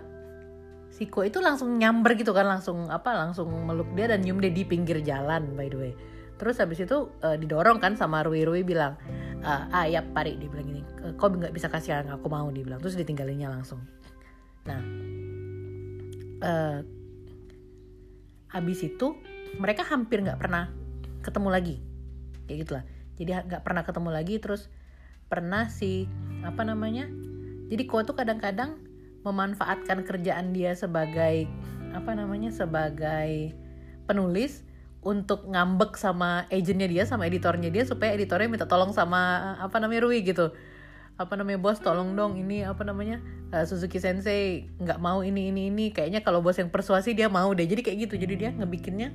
[0.94, 4.54] si Ko itu langsung nyamber gitu kan langsung apa langsung meluk dia dan nyium dia
[4.54, 5.92] di pinggir jalan by the way.
[6.34, 8.98] Terus habis itu uh, didorong kan sama Rui Rui bilang
[9.44, 10.83] uh, ah ya pari dia bilang gini
[11.20, 13.85] kau nggak bisa kasih yang aku mau dia bilang terus ditinggalinnya langsung.
[14.64, 14.80] Nah
[16.40, 16.78] uh,
[18.50, 19.20] habis itu
[19.61, 20.72] mereka hampir nggak pernah
[21.20, 21.76] ketemu lagi.
[22.48, 22.85] Kayak gitulah.
[23.14, 24.72] Jadi nggak pernah ketemu lagi terus
[25.28, 26.11] pernah si
[26.44, 27.09] apa namanya
[27.72, 28.76] jadi Ko tuh kadang-kadang
[29.24, 31.48] memanfaatkan kerjaan dia sebagai
[31.96, 33.57] apa namanya sebagai
[34.04, 34.61] penulis
[35.04, 40.08] untuk ngambek sama agentnya dia sama editornya dia supaya editornya minta tolong sama apa namanya
[40.08, 40.56] Rui gitu.
[41.14, 43.22] Apa namanya bos tolong dong ini apa namanya
[43.54, 45.94] uh, Suzuki Sensei nggak mau ini ini ini.
[45.94, 47.68] Kayaknya kalau bos yang persuasi dia mau deh.
[47.68, 48.14] Jadi kayak gitu.
[48.18, 49.14] Jadi dia ngebikinnya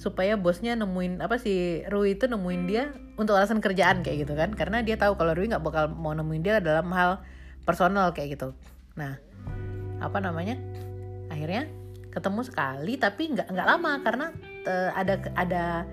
[0.00, 4.56] supaya bosnya nemuin apa sih Rui itu nemuin dia untuk alasan kerjaan kayak gitu kan.
[4.56, 7.22] Karena dia tahu kalau Rui nggak bakal mau nemuin dia dalam hal
[7.62, 8.56] personal kayak gitu.
[8.98, 9.20] Nah
[10.00, 10.56] apa namanya
[11.30, 11.68] akhirnya
[12.10, 13.92] ketemu sekali tapi nggak nggak lama.
[14.02, 14.26] Karena
[14.66, 15.84] uh, ada ada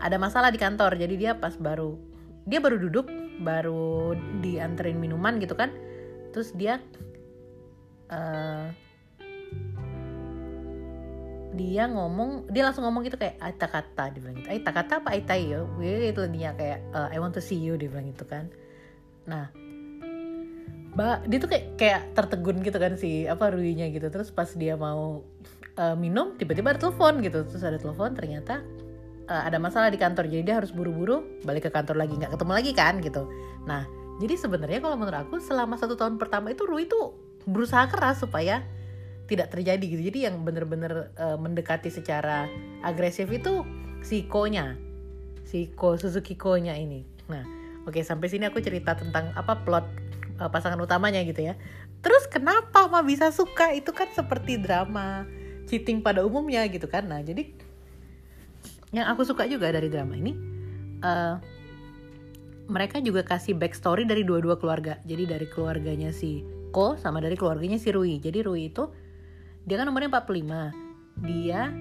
[0.00, 0.96] ada masalah di kantor.
[0.96, 1.96] Jadi dia pas baru
[2.46, 3.08] dia baru duduk
[3.42, 5.72] baru dianterin minuman gitu kan.
[6.32, 6.80] Terus dia
[8.12, 8.68] uh,
[11.56, 14.48] dia ngomong dia langsung ngomong gitu kayak aita kata dia bilang gitu.
[14.52, 15.08] Aita kata apa?
[15.16, 15.68] Aita yo.
[15.80, 18.52] Itu dia kayak uh, I want to see you dia bilang gitu kan.
[19.24, 19.65] Nah
[20.96, 24.08] ba dia tuh kayak kayak tertegun gitu kan si apa Ruinya gitu.
[24.08, 25.20] Terus pas dia mau
[25.76, 27.44] uh, minum tiba-tiba ada telepon gitu.
[27.44, 28.64] Terus ada telepon ternyata
[29.28, 30.24] uh, ada masalah di kantor.
[30.32, 32.16] Jadi dia harus buru-buru balik ke kantor lagi.
[32.16, 33.28] Nggak ketemu lagi kan gitu.
[33.68, 33.84] Nah
[34.16, 37.12] jadi sebenarnya kalau menurut aku selama satu tahun pertama itu Rui tuh
[37.44, 38.64] berusaha keras supaya
[39.28, 40.02] tidak terjadi gitu.
[40.08, 42.48] Jadi yang bener-bener uh, mendekati secara
[42.80, 43.68] agresif itu
[44.00, 44.80] si Ko-nya.
[45.44, 47.04] Si Ko Suzuki Ko-nya ini.
[47.28, 47.44] Nah
[47.84, 50.05] oke sampai sini aku cerita tentang apa plot
[50.40, 51.54] uh, pasangan utamanya gitu ya.
[52.04, 53.72] Terus kenapa mah bisa suka?
[53.72, 55.26] Itu kan seperti drama
[55.66, 57.10] cheating pada umumnya gitu kan.
[57.10, 57.50] Nah jadi
[58.94, 60.32] yang aku suka juga dari drama ini
[61.02, 61.36] uh,
[62.66, 64.98] mereka juga kasih backstory dari dua-dua keluarga.
[65.06, 66.42] Jadi dari keluarganya si
[66.74, 68.18] Ko sama dari keluarganya si Rui.
[68.18, 68.90] Jadi Rui itu
[69.66, 71.72] dia kan umurnya 45 dia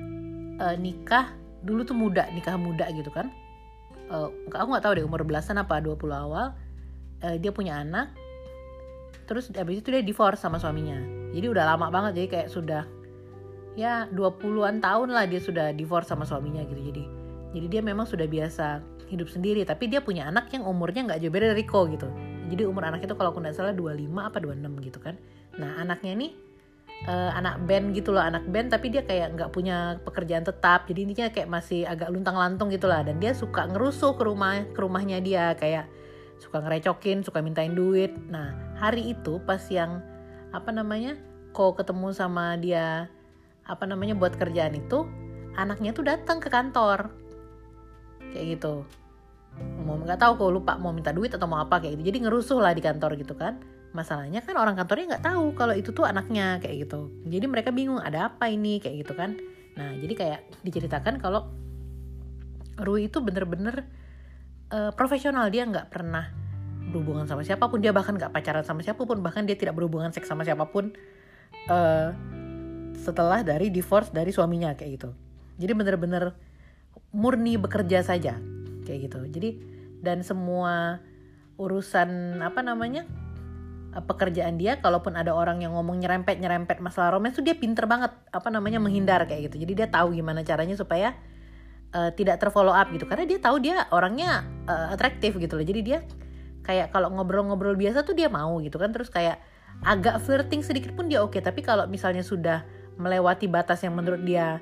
[0.58, 3.30] uh, nikah dulu tuh muda nikah muda gitu kan.
[4.06, 6.54] Uh, aku nggak tahu deh umur belasan apa 20 awal.
[7.26, 8.14] Uh, dia punya anak
[9.26, 10.98] terus abis itu dia divorce sama suaminya.
[11.36, 12.84] Jadi udah lama banget jadi kayak sudah
[13.76, 16.80] ya 20-an tahun lah dia sudah divorce sama suaminya gitu.
[16.80, 17.04] Jadi
[17.56, 19.64] jadi dia memang sudah biasa hidup sendiri.
[19.64, 22.08] Tapi dia punya anak yang umurnya nggak jauh beda dari Ko gitu.
[22.46, 25.16] Jadi umur anak itu kalau aku nggak salah 25 apa 26 gitu kan.
[25.58, 26.28] Nah anaknya ini
[27.10, 30.86] uh, anak band gitu loh anak band tapi dia kayak nggak punya pekerjaan tetap.
[30.86, 33.02] Jadi intinya kayak masih agak luntang lantung gitu lah.
[33.02, 35.56] Dan dia suka ngerusuh ke rumah ke rumahnya dia.
[35.58, 35.90] Kayak
[36.40, 38.12] suka ngerecokin suka mintain duit.
[38.28, 40.04] Nah hari itu pas yang
[40.52, 41.20] apa namanya
[41.56, 43.08] kok ketemu sama dia
[43.66, 45.10] apa namanya buat kerjaan itu
[45.56, 47.12] anaknya tuh datang ke kantor.
[48.36, 48.84] Kayak gitu.
[49.88, 52.12] Mau nggak tahu kok lupa mau minta duit atau mau apa kayak gitu.
[52.12, 53.60] Jadi ngerusuh lah di kantor gitu kan.
[53.96, 57.08] Masalahnya kan orang kantornya nggak tahu kalau itu tuh anaknya kayak gitu.
[57.24, 58.84] Jadi mereka bingung ada apa ini?
[58.84, 59.40] Kayak gitu kan.
[59.80, 61.48] Nah jadi kayak diceritakan kalau
[62.76, 63.88] Rui itu bener-bener
[64.72, 66.32] uh, profesional dia nggak pernah
[66.90, 67.84] berhubungan sama siapa pun.
[67.84, 70.96] Dia bahkan nggak pacaran sama siapa pun bahkan dia tidak berhubungan seks sama siapa pun
[71.70, 72.10] uh,
[72.96, 75.10] setelah dari divorce dari suaminya kayak gitu.
[75.60, 76.36] Jadi bener-bener
[77.16, 78.40] murni bekerja saja
[78.88, 79.20] kayak gitu.
[79.28, 79.50] Jadi
[80.00, 81.00] dan semua
[81.56, 83.08] urusan apa namanya
[83.96, 87.88] eh, pekerjaan dia kalaupun ada orang yang ngomong nyerempet nyerempet masalah romance tuh dia pinter
[87.88, 89.64] banget apa namanya menghindar kayak gitu.
[89.64, 91.16] Jadi dia tahu gimana caranya supaya
[91.96, 93.08] uh, tidak terfollow up gitu.
[93.08, 95.64] Karena dia tahu dia orangnya uh, atraktif gitu loh.
[95.66, 96.04] Jadi dia
[96.68, 98.92] kayak kalau ngobrol-ngobrol biasa tuh dia mau gitu kan.
[98.92, 99.40] Terus kayak
[99.88, 101.40] agak flirting sedikit pun dia oke.
[101.40, 101.42] Okay.
[101.42, 102.68] tapi kalau misalnya sudah
[103.00, 104.60] melewati batas yang menurut dia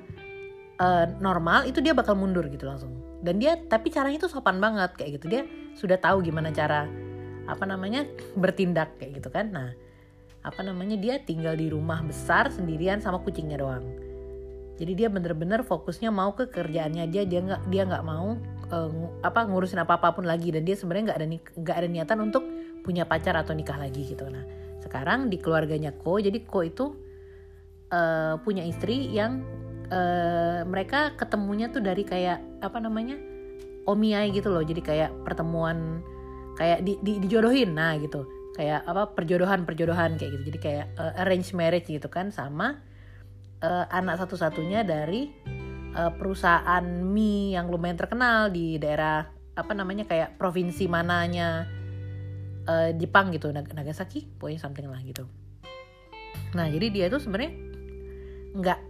[0.78, 2.94] uh, normal itu dia bakal mundur gitu langsung.
[3.24, 5.26] Dan dia tapi caranya itu sopan banget kayak gitu.
[5.26, 5.42] Dia
[5.74, 6.86] sudah tahu gimana cara
[7.44, 8.06] apa namanya
[8.42, 9.50] bertindak kayak gitu kan.
[9.50, 9.74] Nah
[10.44, 14.03] apa namanya dia tinggal di rumah besar sendirian sama kucingnya doang
[14.74, 18.34] jadi dia bener-bener fokusnya mau ke kerjaannya dia dia nggak dia nggak mau
[18.74, 18.90] uh,
[19.22, 20.50] apa ngurusin apa apa pun lagi.
[20.50, 21.26] Dan dia sebenarnya nggak ada
[21.62, 22.42] nggak ada niatan untuk
[22.82, 24.26] punya pacar atau nikah lagi gitu.
[24.26, 24.42] Nah
[24.82, 26.90] sekarang di keluarganya Ko jadi Ko itu
[27.94, 29.46] uh, punya istri yang
[29.94, 33.14] uh, mereka ketemunya tuh dari kayak apa namanya
[33.86, 34.66] omiai gitu loh.
[34.66, 36.02] Jadi kayak pertemuan
[36.58, 37.78] kayak di, di dijodohin.
[37.78, 38.26] Nah gitu.
[38.58, 40.44] Kayak apa perjodohan perjodohan kayak gitu.
[40.50, 42.82] Jadi kayak uh, arrange marriage gitu kan sama
[43.64, 45.32] uh, anak satu-satunya dari
[45.96, 49.24] uh, perusahaan mie yang lumayan terkenal di daerah
[49.54, 51.64] apa namanya kayak provinsi mananya
[52.68, 55.24] uh, Jepang gitu Nagasaki pokoknya something lah gitu.
[56.58, 57.52] Nah jadi dia tuh sebenarnya
[58.54, 58.80] nggak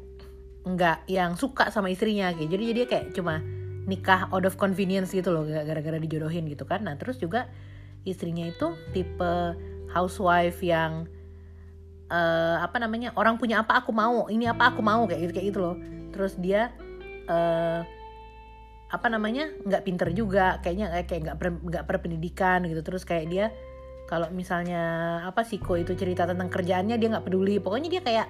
[0.65, 3.45] nggak yang suka sama istrinya gitu jadi jadi kayak cuma
[3.85, 6.83] nikah out of convenience gitu loh gara-gara dijodohin gitu kan.
[6.89, 7.53] Nah terus juga
[8.09, 9.33] istrinya itu tipe
[9.93, 11.05] housewife yang
[12.11, 15.47] uh, apa namanya orang punya apa aku mau ini apa aku mau kayak gitu kayak
[15.55, 15.77] gitu loh.
[16.11, 16.73] Terus dia
[17.29, 17.81] uh,
[18.93, 22.81] apa namanya nggak pinter juga kayaknya kayak nggak nggak berpendidikan gitu.
[22.85, 23.47] Terus kayak dia
[24.05, 24.83] kalau misalnya
[25.25, 27.57] apa sih kok itu cerita tentang kerjaannya dia nggak peduli.
[27.59, 28.29] Pokoknya dia kayak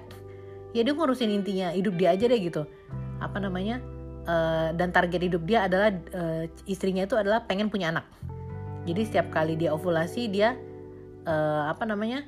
[0.75, 2.63] ya dia ngurusin intinya hidup dia aja deh gitu.
[3.19, 3.79] Apa namanya
[4.27, 8.05] uh, dan target hidup dia adalah uh, istrinya itu adalah pengen punya anak.
[8.85, 10.53] Jadi setiap kali dia ovulasi dia
[11.25, 12.25] uh, apa namanya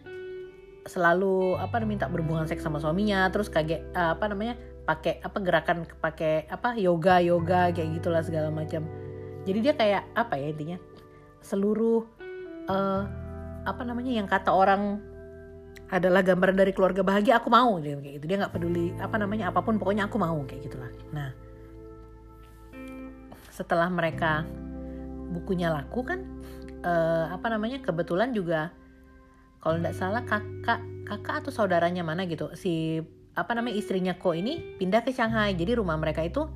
[0.87, 4.55] selalu apa minta berhubungan seks sama suaminya terus kaget uh, apa namanya
[4.87, 8.87] pakai apa gerakan pakai apa yoga yoga kayak gitulah segala macam.
[9.43, 10.77] Jadi dia kayak apa ya intinya
[11.43, 12.07] seluruh
[12.71, 13.03] uh,
[13.67, 15.03] apa namanya yang kata orang
[15.87, 18.25] adalah gambaran dari keluarga bahagia aku mau dia kayak gitu.
[18.31, 20.91] Dia nggak peduli apa namanya apa pun pokoknya aku mau kayak gitulah.
[21.11, 21.35] Nah
[23.51, 24.47] setelah mereka
[25.35, 26.23] bukunya laku kan
[26.87, 28.71] uh, apa namanya kebetulan juga
[29.67, 33.03] kalau nggak salah kakak kakak atau saudaranya mana gitu si
[33.37, 35.53] apa namanya istrinya Ko ini pindah ke Shanghai.
[35.53, 36.47] Jadi rumah mereka itu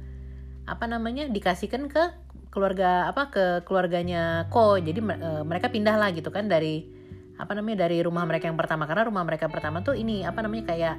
[0.66, 2.04] apa namanya dikasihkan ke
[2.50, 4.82] keluarga apa ke keluarganya Ko.
[4.82, 6.90] Jadi e, mereka pindah lah gitu kan dari
[7.38, 8.90] apa namanya dari rumah mereka yang pertama.
[8.90, 10.98] Karena rumah mereka pertama tuh ini apa namanya kayak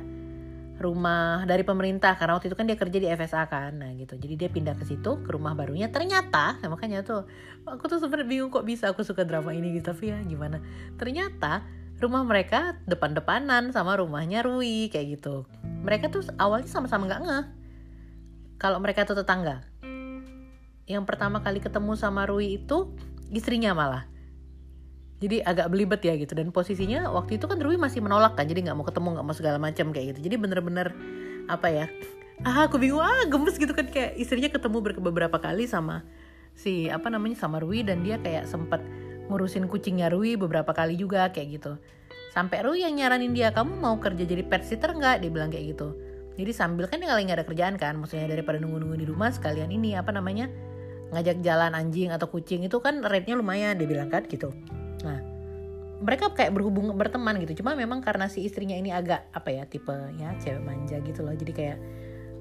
[0.79, 2.15] rumah dari pemerintah.
[2.15, 4.15] Karena waktu itu kan dia kerja di FSA kan nah gitu.
[4.15, 5.91] Jadi dia pindah ke situ ke rumah barunya.
[5.91, 7.27] Ternyata nah makanya tuh
[7.67, 9.91] aku tuh sebenarnya bingung kok bisa aku suka drama ini gitu.
[9.91, 10.63] Tapi ya gimana.
[10.95, 15.47] Ternyata rumah mereka depan-depanan sama rumahnya Rui kayak gitu.
[15.87, 17.47] Mereka tuh awalnya sama-sama nggak ngeh
[18.59, 19.63] kalau mereka tuh tetangga.
[20.87, 22.91] Yang pertama kali ketemu sama Rui itu
[23.31, 24.05] istrinya malah.
[25.23, 28.67] Jadi agak belibet ya gitu dan posisinya waktu itu kan Rui masih menolak kan jadi
[28.67, 30.27] nggak mau ketemu nggak mau segala macam kayak gitu.
[30.27, 30.91] Jadi bener-bener
[31.47, 31.87] apa ya?
[32.43, 36.03] Ah aku bingung ah gemes gitu kan kayak istrinya ketemu beberapa kali sama
[36.53, 38.83] si apa namanya sama Rui dan dia kayak sempat
[39.31, 41.73] ngurusin kucingnya Rui beberapa kali juga kayak gitu.
[42.33, 45.21] Sampai Rui yang nyaranin dia, kamu mau kerja jadi pet sitter nggak?
[45.21, 45.93] Dia bilang kayak gitu.
[46.33, 49.93] Jadi sambil kan dia nggak ada kerjaan kan, maksudnya daripada nunggu-nunggu di rumah sekalian ini
[50.01, 50.49] apa namanya
[51.13, 54.49] ngajak jalan anjing atau kucing itu kan rate-nya lumayan dia bilang kan gitu.
[55.05, 55.21] Nah
[56.03, 59.95] mereka kayak berhubung berteman gitu, cuma memang karena si istrinya ini agak apa ya tipe
[60.19, 61.79] ya cewek manja gitu loh, jadi kayak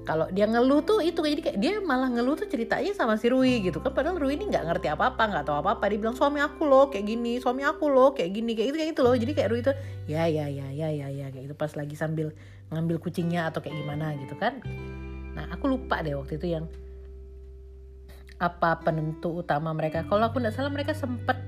[0.02, 3.62] kalau dia ngeluh tuh itu jadi kayak dia malah ngeluh tuh ceritanya sama si Rui
[3.62, 3.94] gitu kan.
[3.94, 6.66] Padahal Rui ini nggak ngerti apa apa nggak tahu apa apa dia bilang suami aku
[6.66, 9.14] loh kayak gini suami aku loh kayak gini kayak gitu kayak gitu loh.
[9.14, 9.76] Jadi kayak Rui tuh
[10.10, 11.54] ya ya ya ya ya ya kayak gitu.
[11.54, 12.34] Pas lagi sambil
[12.74, 14.58] ngambil kucingnya atau kayak gimana gitu kan.
[15.38, 16.66] Nah aku lupa deh waktu itu yang
[18.42, 20.02] apa penentu utama mereka.
[20.10, 21.38] Kalau aku nggak salah mereka sempet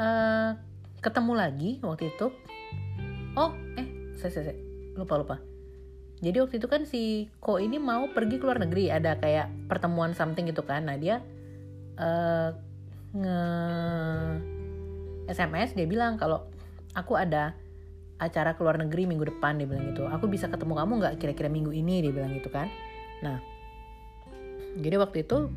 [0.00, 0.56] uh,
[1.04, 2.32] ketemu lagi waktu itu.
[3.36, 4.56] Oh eh saya, saya.
[4.96, 5.49] Lupa lupa
[6.20, 10.12] jadi waktu itu kan si Ko ini mau pergi ke luar negeri ada kayak pertemuan
[10.12, 10.84] something gitu kan.
[10.84, 11.24] Nah dia
[11.96, 12.52] uh,
[13.16, 13.40] nge
[15.32, 16.44] SMS dia bilang kalau
[16.92, 17.56] aku ada
[18.20, 20.04] acara ke luar negeri minggu depan dia bilang gitu.
[20.12, 22.68] Aku bisa ketemu kamu nggak kira-kira minggu ini dia bilang gitu kan.
[23.24, 23.40] Nah
[24.76, 25.48] jadi waktu itu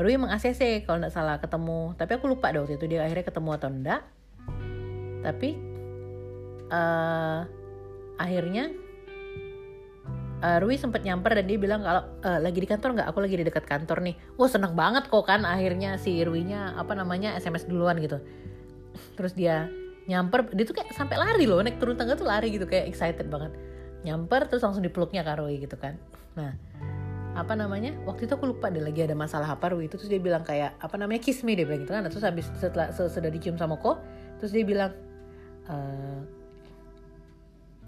[0.00, 1.96] Rui emang ACC kalau nggak salah ketemu.
[1.96, 4.00] Tapi aku lupa deh waktu itu dia akhirnya ketemu atau enggak
[5.20, 5.52] tapi
[6.72, 7.44] uh,
[8.16, 8.72] akhirnya
[10.40, 13.08] uh, Rui sempat nyamper dan dia bilang kalau uh, lagi di kantor nggak?
[13.12, 14.14] Aku lagi di dekat kantor nih.
[14.36, 18.18] Wah seneng banget kok kan akhirnya si Rui-nya apa namanya SMS duluan gitu.
[19.16, 19.68] Terus dia
[20.08, 23.28] nyamper dia tuh kayak sampai lari loh naik turun tangga tuh lari gitu kayak excited
[23.28, 23.52] banget.
[24.02, 26.00] Nyamper terus langsung dipeluknya kak Rui gitu kan.
[26.34, 26.56] Nah
[27.30, 30.00] apa namanya waktu itu aku lupa deh lagi ada masalah apa Rui itu.
[30.00, 32.02] Terus dia bilang kayak apa namanya kiss me dia bilang gitu kan.
[32.08, 34.02] Terus habis setelah sudah dicium sama kok
[34.40, 34.96] terus dia bilang
[35.68, 36.39] uh,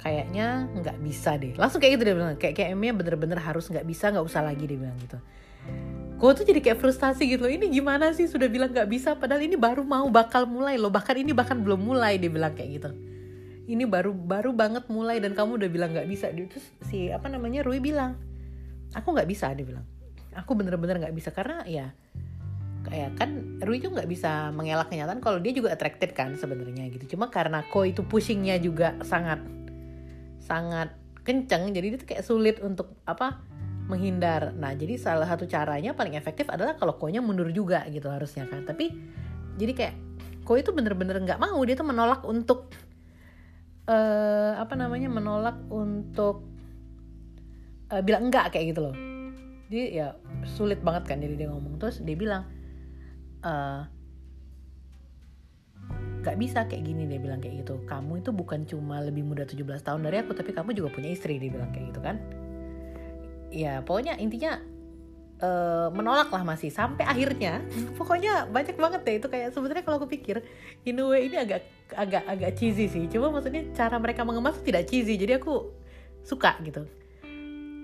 [0.03, 1.55] kayaknya nggak bisa deh.
[1.55, 4.67] Langsung kayak gitu dia bilang kayak kayak Emnya bener-bener harus nggak bisa nggak usah lagi
[4.67, 5.19] dia bilang gitu.
[6.19, 8.27] Gue tuh jadi kayak frustasi gitu loh ini gimana sih?
[8.27, 10.91] Sudah bilang nggak bisa padahal ini baru mau bakal mulai loh.
[10.91, 12.91] Bahkan ini bahkan belum mulai dia bilang kayak gitu.
[13.71, 16.35] Ini baru baru banget mulai dan kamu udah bilang nggak bisa.
[16.35, 18.19] Terus si apa namanya Rui bilang
[18.91, 19.87] aku nggak bisa dia bilang.
[20.35, 21.31] Aku bener-bener nggak bisa.
[21.31, 21.95] Karena ya
[22.91, 27.15] kayak kan Rui itu nggak bisa mengelak kenyataan kalau dia juga attracted kan sebenarnya gitu.
[27.15, 29.62] Cuma karena Ko itu pushingnya juga sangat
[30.43, 33.39] sangat kenceng jadi itu kayak sulit untuk apa
[33.87, 34.55] menghindar.
[34.55, 38.67] Nah jadi salah satu caranya paling efektif adalah kalau Ko-nya mundur juga gitu harusnya kan.
[38.67, 38.91] Tapi
[39.59, 39.95] jadi kayak
[40.43, 41.59] Ko itu bener-bener nggak mau.
[41.63, 42.75] Dia tuh menolak untuk
[43.87, 46.51] uh, apa namanya menolak untuk
[47.95, 48.97] uh, bilang enggak kayak gitu loh.
[49.71, 51.79] Jadi ya sulit banget kan jadi dia ngomong.
[51.79, 52.51] Terus dia bilang
[53.47, 53.87] uh,
[56.23, 57.83] gak bisa kayak gini dia bilang kayak gitu.
[57.85, 61.37] Kamu itu bukan cuma lebih muda 17 tahun dari aku tapi kamu juga punya istri
[61.43, 62.17] dia bilang kayak gitu kan.
[63.53, 64.63] Ya pokoknya intinya
[65.43, 67.61] uh, menolak lah masih sampai akhirnya.
[67.99, 70.41] Pokoknya banyak banget deh itu kayak sebenarnya kalau aku pikir
[70.87, 73.05] in ini agak agak agak cheesy sih.
[73.11, 75.69] Cuma maksudnya cara mereka mengemas tidak cheesy jadi aku
[76.23, 76.87] suka gitu.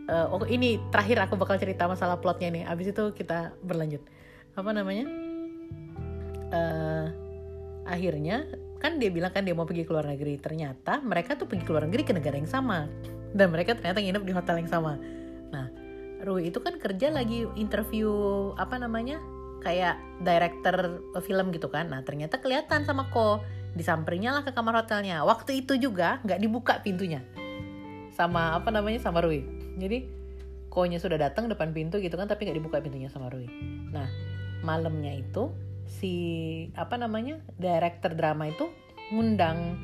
[0.08, 2.64] Uh, oh ini terakhir aku bakal cerita masalah plotnya nih.
[2.64, 4.00] Abis itu kita berlanjut.
[4.56, 5.04] Apa namanya?
[6.48, 7.27] Uh,
[7.88, 8.44] akhirnya
[8.78, 10.38] kan dia bilang kan dia mau pergi ke luar negeri.
[10.38, 12.86] Ternyata mereka tuh pergi ke luar negeri ke negara yang sama.
[13.32, 15.00] Dan mereka ternyata nginep di hotel yang sama.
[15.50, 15.66] Nah
[16.22, 18.10] Rui itu kan kerja lagi interview
[18.58, 19.18] apa namanya
[19.64, 21.90] kayak director film gitu kan.
[21.90, 23.42] Nah ternyata kelihatan sama Ko.
[23.76, 25.22] Disamperinnya lah ke kamar hotelnya.
[25.22, 27.22] Waktu itu juga nggak dibuka pintunya.
[28.14, 29.44] Sama apa namanya sama Rui.
[29.78, 30.20] Jadi
[30.68, 33.48] Ko-nya sudah datang depan pintu gitu kan tapi nggak dibuka pintunya sama Rui.
[33.90, 34.06] Nah
[34.62, 35.48] malamnya itu
[35.88, 36.14] si
[36.76, 38.68] apa namanya director drama itu
[39.10, 39.80] ngundang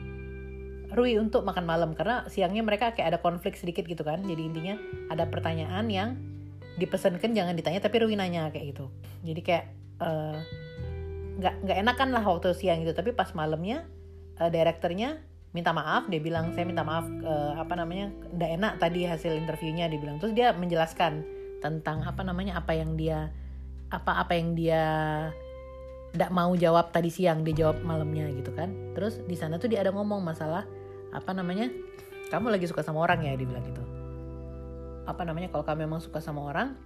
[0.94, 1.90] Rui untuk makan malam.
[1.98, 4.22] Karena siangnya mereka kayak ada konflik sedikit gitu kan.
[4.22, 4.78] Jadi intinya
[5.10, 6.14] ada pertanyaan yang
[6.78, 8.86] dipesankan jangan ditanya tapi Rui nanya kayak gitu.
[9.26, 9.66] Jadi kayak
[9.98, 10.38] uh,
[11.34, 13.82] nggak nggak enakan lah waktu siang itu tapi pas malamnya
[14.38, 15.18] uh, direkturnya
[15.50, 16.06] minta maaf.
[16.06, 20.22] Dia bilang saya minta maaf uh, apa namanya nggak enak tadi hasil interviewnya dia bilang.
[20.22, 21.26] Terus dia menjelaskan
[21.58, 23.34] tentang apa namanya apa yang dia
[23.90, 24.84] apa apa yang dia
[26.14, 28.70] tidak mau jawab tadi siang dia jawab malamnya gitu kan.
[28.94, 30.62] Terus di sana tuh dia ada ngomong masalah
[31.10, 31.66] apa namanya
[32.30, 33.82] kamu lagi suka sama orang ya dia bilang gitu.
[35.10, 36.78] Apa namanya kalau kamu memang suka sama orang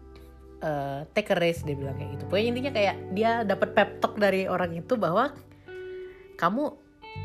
[0.65, 2.25] uh, take a risk dia bilang kayak gitu.
[2.25, 5.37] Pokoknya intinya kayak dia dapat pep talk dari orang itu bahwa
[6.41, 6.73] kamu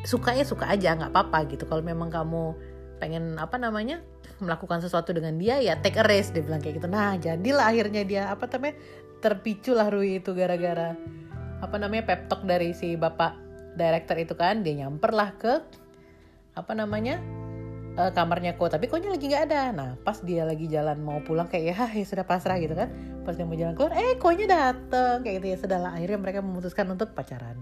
[0.04, 1.64] suka ya suka aja nggak apa-apa gitu.
[1.72, 2.52] Kalau memang kamu
[3.00, 4.04] pengen apa namanya
[4.44, 6.92] melakukan sesuatu dengan dia ya take a risk dia bilang kayak gitu.
[6.92, 8.76] Nah jadilah akhirnya dia apa namanya
[9.24, 11.00] terpicu lah Rui itu gara-gara
[11.64, 13.40] apa namanya pep talk dari si bapak
[13.80, 15.64] director itu kan dia nyamper lah ke
[16.54, 17.24] apa namanya
[17.96, 19.72] uh, kamarnya kok tapi koknya lagi nggak ada.
[19.72, 22.92] Nah pas dia lagi jalan mau pulang kayak ya, ya sudah pasrah gitu kan.
[23.24, 25.58] Pas dia mau jalan keluar eh koknya dateng kayak gitu ya.
[25.58, 27.58] Sudah lah akhirnya mereka memutuskan untuk pacaran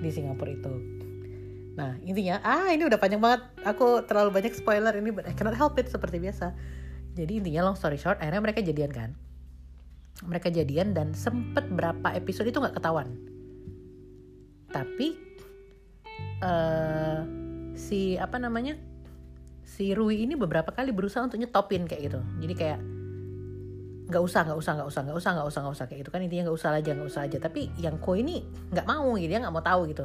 [0.00, 0.74] di Singapura itu.
[1.76, 3.42] Nah intinya ah ini udah panjang banget.
[3.66, 6.54] Aku terlalu banyak spoiler ini but I cannot help it seperti biasa.
[7.18, 9.10] Jadi intinya long story short akhirnya mereka jadian kan
[10.24, 13.12] mereka jadian dan sempet berapa episode itu nggak ketahuan.
[14.72, 15.16] Tapi
[16.40, 17.20] uh,
[17.76, 18.80] si apa namanya
[19.66, 22.20] si Rui ini beberapa kali berusaha untuk nyetopin kayak gitu.
[22.40, 22.80] Jadi kayak
[24.06, 26.20] nggak usah nggak usah nggak usah nggak usah nggak usah nggak usah kayak gitu kan.
[26.24, 27.38] Intinya nggak usah aja nggak usah aja.
[27.42, 28.40] Tapi yang Ko ini
[28.72, 30.04] nggak mau gitu dia nggak mau tahu gitu.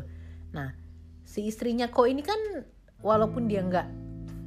[0.52, 0.76] Nah
[1.24, 2.68] si istrinya Ko ini kan
[3.00, 3.88] walaupun dia nggak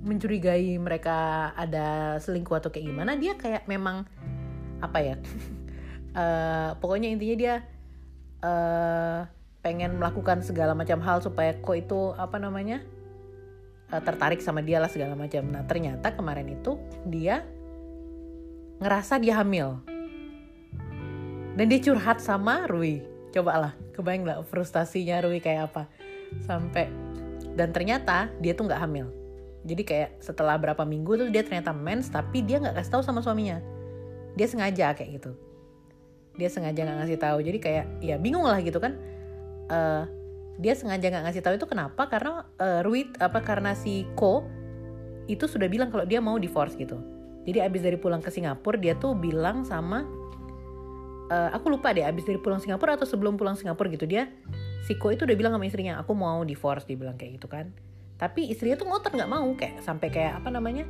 [0.05, 4.05] mencurigai mereka ada selingkuh atau kayak gimana dia kayak memang
[4.85, 5.17] apa ya?
[6.13, 7.55] Uh, pokoknya intinya dia
[8.45, 9.25] uh,
[9.65, 12.85] pengen melakukan segala macam hal supaya kok itu apa namanya
[13.89, 15.49] uh, tertarik sama dia lah segala macam.
[15.49, 16.77] Nah ternyata kemarin itu
[17.09, 17.43] dia
[18.85, 19.81] ngerasa dia hamil.
[21.55, 23.01] Dan dia curhat sama Rui.
[23.31, 25.89] Coba lah kebayang lah frustasinya Rui kayak apa?
[26.45, 26.93] Sampai
[27.55, 29.09] dan ternyata dia tuh nggak hamil.
[29.65, 33.25] Jadi kayak setelah berapa minggu tuh dia ternyata mens tapi dia nggak kasih tahu sama
[33.25, 33.74] suaminya
[34.35, 35.33] dia sengaja kayak gitu.
[36.35, 37.39] Dia sengaja nggak ngasih tahu.
[37.43, 38.99] Jadi kayak ya bingung lah gitu kan.
[39.71, 40.05] Uh,
[40.59, 42.07] dia sengaja nggak ngasih tahu itu kenapa?
[42.07, 44.47] Karena uh, Rui apa karena si Ko
[45.27, 46.99] itu sudah bilang kalau dia mau divorce gitu.
[47.45, 50.05] Jadi abis dari pulang ke Singapura dia tuh bilang sama
[51.29, 54.31] uh, aku lupa deh abis dari pulang Singapura atau sebelum pulang Singapura gitu dia
[54.85, 57.71] si Ko itu udah bilang sama istrinya aku mau divorce dia bilang kayak gitu kan.
[58.15, 60.87] Tapi istrinya tuh ngotot nggak mau kayak sampai kayak apa namanya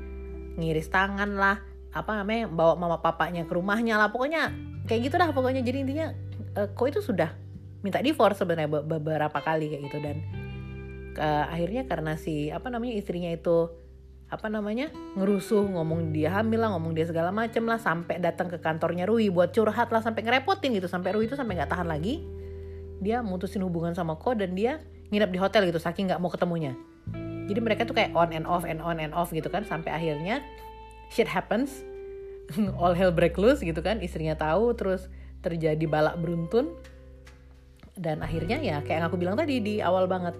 [0.54, 1.58] ngiris tangan lah
[1.94, 4.10] apa namanya bawa mama papanya ke rumahnya lah.
[4.10, 4.50] Pokoknya
[4.90, 5.62] kayak gitu dah pokoknya.
[5.62, 6.10] Jadi intinya
[6.58, 7.30] uh, kok itu sudah
[7.86, 9.98] minta divorce sebenarnya beberapa kali kayak gitu.
[10.02, 10.16] Dan
[11.16, 13.70] uh, akhirnya karena si apa namanya istrinya itu
[14.26, 18.58] apa namanya ngerusuh ngomong dia hamil lah ngomong dia segala macem lah sampai datang ke
[18.58, 20.90] kantornya Rui buat curhat lah sampai ngerepotin gitu.
[20.90, 22.26] Sampai Rui itu sampai nggak tahan lagi.
[22.98, 24.82] Dia mutusin hubungan sama Ko dan dia
[25.14, 26.74] nginep di hotel gitu saking nggak mau ketemunya.
[27.44, 30.40] Jadi mereka tuh kayak on and off and on and off gitu kan sampai akhirnya
[31.14, 31.86] shit happens
[32.82, 35.06] all hell break loose gitu kan istrinya tahu terus
[35.40, 36.74] terjadi balak beruntun.
[37.94, 40.34] Dan akhirnya ya kayak yang aku bilang tadi di awal banget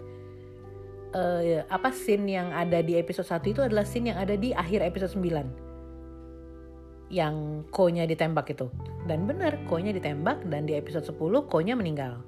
[1.14, 4.82] uh, apa scene yang ada di episode 1 itu adalah scene yang ada di akhir
[4.82, 8.66] episode 9 yang Ko-nya ditembak itu.
[9.06, 11.14] Dan benar Ko-nya ditembak dan di episode 10
[11.46, 12.18] Ko-nya meninggal.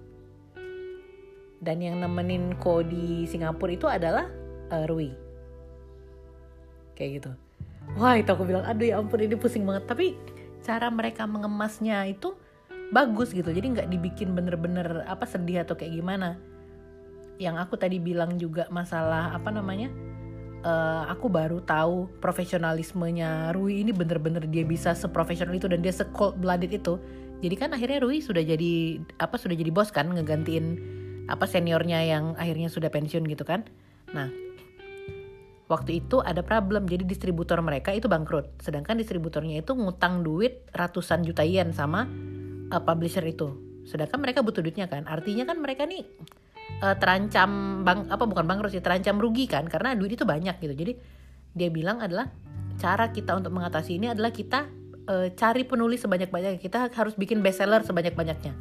[1.59, 4.31] Dan yang nemenin Ko di Singapura itu adalah
[4.71, 5.11] uh, Rui.
[6.95, 7.46] Kayak gitu
[7.95, 9.87] wah itu aku bilang aduh ya ampun ini pusing banget.
[9.87, 10.19] Tapi
[10.67, 12.35] cara mereka mengemasnya itu
[12.91, 13.55] bagus gitu.
[13.55, 16.35] Jadi nggak dibikin bener-bener apa sedih atau kayak gimana.
[17.39, 19.93] Yang aku tadi bilang juga masalah apa namanya
[20.67, 26.07] uh, aku baru tahu profesionalismenya Rui ini bener-bener dia bisa seprofesional itu dan dia se
[26.11, 26.99] cold blooded itu.
[27.45, 30.81] Jadi kan akhirnya Rui sudah jadi apa sudah jadi bos kan ngegantiin
[31.27, 33.67] apa seniornya yang akhirnya sudah pensiun gitu kan.
[34.11, 34.46] Nah
[35.67, 41.27] waktu itu ada problem jadi distributor mereka itu bangkrut sedangkan distributornya itu ngutang duit ratusan
[41.27, 42.07] juta yen sama
[42.71, 43.55] uh, publisher itu.
[43.87, 45.07] Sedangkan mereka butuh duitnya kan.
[45.07, 46.03] Artinya kan mereka nih
[46.83, 50.75] uh, terancam bang apa bukan bangkrut sih, terancam rugi kan karena duit itu banyak gitu.
[50.75, 50.93] Jadi
[51.57, 52.29] dia bilang adalah
[52.77, 54.69] cara kita untuk mengatasi ini adalah kita
[55.09, 56.61] uh, cari penulis sebanyak-banyaknya.
[56.61, 58.53] Kita harus bikin bestseller sebanyak-banyaknya.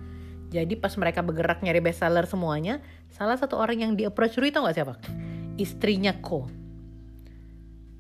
[0.54, 2.80] Jadi pas mereka bergerak nyari bestseller semuanya,
[3.12, 4.96] salah satu orang yang di approach Rui tau gak siapa?
[5.60, 6.48] Istrinya Ko.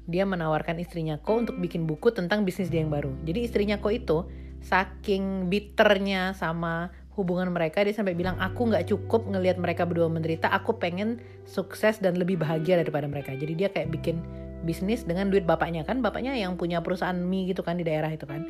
[0.06, 3.14] Dia menawarkan istrinya Ko untuk bikin buku tentang bisnis dia yang baru.
[3.26, 4.26] Jadi istrinya Ko itu
[4.62, 10.52] saking bitternya sama hubungan mereka dia sampai bilang aku nggak cukup ngelihat mereka berdua menderita
[10.52, 13.32] aku pengen sukses dan lebih bahagia daripada mereka.
[13.32, 14.20] Jadi dia kayak bikin
[14.68, 16.04] bisnis dengan duit bapaknya kan.
[16.04, 18.44] Bapaknya yang punya perusahaan mie gitu kan di daerah itu kan.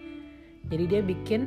[0.66, 1.46] Jadi dia bikin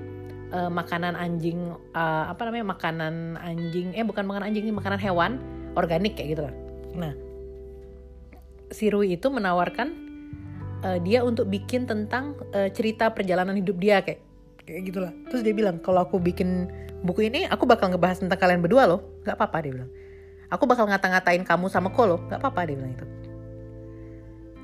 [0.55, 5.43] uh, makanan anjing uh, apa namanya makanan anjing eh bukan makanan anjing ini makanan hewan
[5.75, 6.55] organik kayak gitu lah.
[6.95, 7.13] Nah
[8.71, 9.89] si Rui itu menawarkan
[10.85, 14.21] uh, dia untuk bikin tentang uh, cerita perjalanan hidup dia kayak
[14.65, 15.13] kayak gitulah.
[15.33, 16.69] Terus dia bilang kalau aku bikin
[17.05, 19.01] buku ini aku bakal ngebahas tentang kalian berdua loh.
[19.25, 19.91] Nggak apa-apa dia bilang.
[20.49, 23.05] Aku bakal ngata-ngatain kamu sama Kolo nggak apa-apa dia bilang itu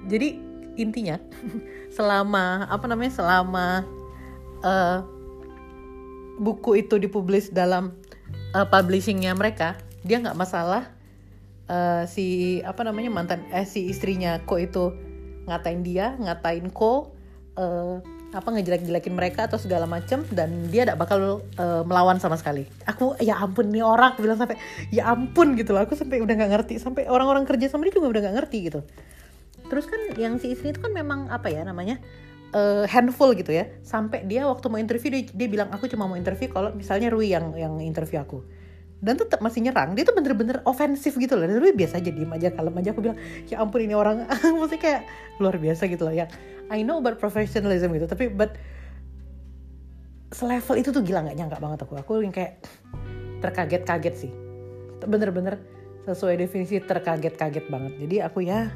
[0.09, 0.37] jadi
[0.75, 1.17] intinya
[1.97, 3.87] selama apa namanya selama
[4.61, 4.99] uh,
[6.41, 7.95] buku itu dipublis dalam
[8.53, 10.91] uh, publishingnya mereka dia nggak masalah
[11.69, 14.93] uh, si apa namanya mantan eh si istrinya Ko itu
[15.45, 17.13] ngatain dia ngatain Ko
[17.57, 18.01] uh,
[18.35, 22.67] apa ngejelek-jelekin mereka atau segala macem dan dia tidak bakal uh, melawan sama sekali.
[22.83, 24.59] Aku ya ampun nih orang aku bilang sampai
[24.91, 25.87] ya ampun gitu loh.
[25.87, 28.81] Aku sampai udah nggak ngerti sampai orang-orang kerja sama dia juga udah nggak ngerti gitu.
[29.71, 32.03] Terus kan yang si istri itu kan memang apa ya namanya
[32.59, 33.71] uh, handful gitu ya.
[33.87, 37.31] Sampai dia waktu mau interview dia, dia bilang aku cuma mau interview kalau misalnya Rui
[37.31, 38.43] yang yang interview aku
[39.05, 39.93] dan tetap masih nyerang.
[39.93, 41.45] Dia tuh bener-bener ofensif gitu loh.
[41.45, 42.97] Dan biasa aja diem aja kalem aja.
[42.97, 44.25] Aku bilang ya ampun ini orang.
[44.59, 45.03] Maksudnya kayak
[45.37, 46.15] luar biasa gitu loh.
[46.17, 46.27] Ya
[46.73, 48.09] I know about professionalism gitu.
[48.09, 48.57] Tapi but
[50.33, 51.95] selevel itu tuh gila nggak nyangka banget aku.
[52.01, 52.65] Aku yang kayak
[53.45, 54.33] terkaget-kaget sih.
[55.05, 55.61] Bener-bener
[56.09, 57.93] sesuai definisi terkaget-kaget banget.
[58.01, 58.73] Jadi aku ya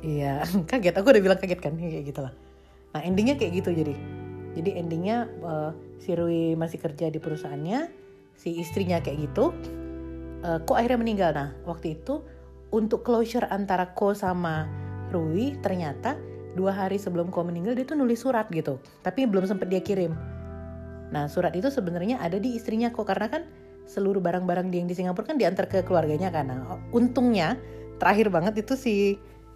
[0.00, 0.40] iya
[0.72, 0.96] kaget.
[0.96, 2.32] Aku udah bilang kaget kan kayak gitu lah
[2.92, 3.96] nah endingnya kayak gitu jadi.
[4.52, 8.01] Jadi endingnya uh, si Rui masih kerja di perusahaannya
[8.42, 9.54] si istrinya kayak gitu
[10.42, 11.30] uh, kok akhirnya meninggal.
[11.30, 12.26] Nah waktu itu
[12.74, 14.66] untuk closure antara Ko sama
[15.14, 16.18] Rui ternyata
[16.58, 20.10] dua hari sebelum Ko meninggal dia tuh nulis surat gitu tapi belum sempat dia kirim.
[21.14, 23.46] Nah surat itu sebenarnya ada di istrinya Ko karena kan
[23.86, 27.58] seluruh barang-barang dia yang di Singapura kan diantar ke keluarganya karena nah, untungnya
[27.98, 28.94] terakhir banget itu si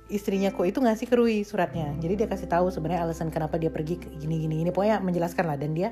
[0.06, 1.90] istrinya Ko itu ngasih ke Rui suratnya.
[1.98, 5.58] Jadi dia kasih tahu sebenarnya alasan kenapa dia pergi gini gini gini pokoknya menjelaskan lah
[5.58, 5.90] dan dia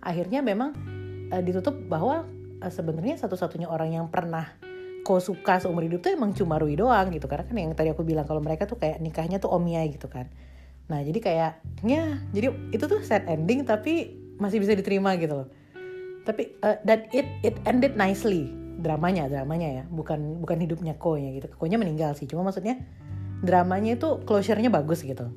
[0.00, 0.99] akhirnya memang
[1.30, 2.26] uh, ditutup bahwa
[2.60, 4.50] uh, sebenarnya satu-satunya orang yang pernah
[5.00, 7.26] kau suka seumur hidup tuh emang cuma Rui doang gitu.
[7.26, 10.28] Karena kan yang tadi aku bilang kalau mereka tuh kayak nikahnya tuh omia gitu kan.
[10.92, 11.52] Nah jadi kayak
[11.86, 15.48] ya jadi itu tuh sad ending tapi masih bisa diterima gitu loh.
[16.26, 18.50] Tapi uh, dan it it ended nicely.
[18.80, 19.84] Dramanya dramanya ya.
[19.88, 21.48] Bukan bukan hidupnya ko nya gitu.
[21.56, 22.28] Ko nya meninggal sih.
[22.28, 22.76] Cuma maksudnya
[23.40, 25.32] dramanya itu closure-nya bagus gitu.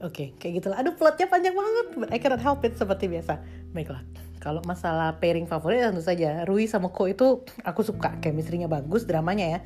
[0.00, 1.86] Oke okay, kayak gitulah aduh plotnya panjang banget.
[1.98, 3.42] But I cannot help it seperti biasa.
[3.74, 9.04] Baiklah kalau masalah pairing favorit tentu saja Rui sama Ko itu aku suka chemistry-nya bagus,
[9.04, 9.60] dramanya ya.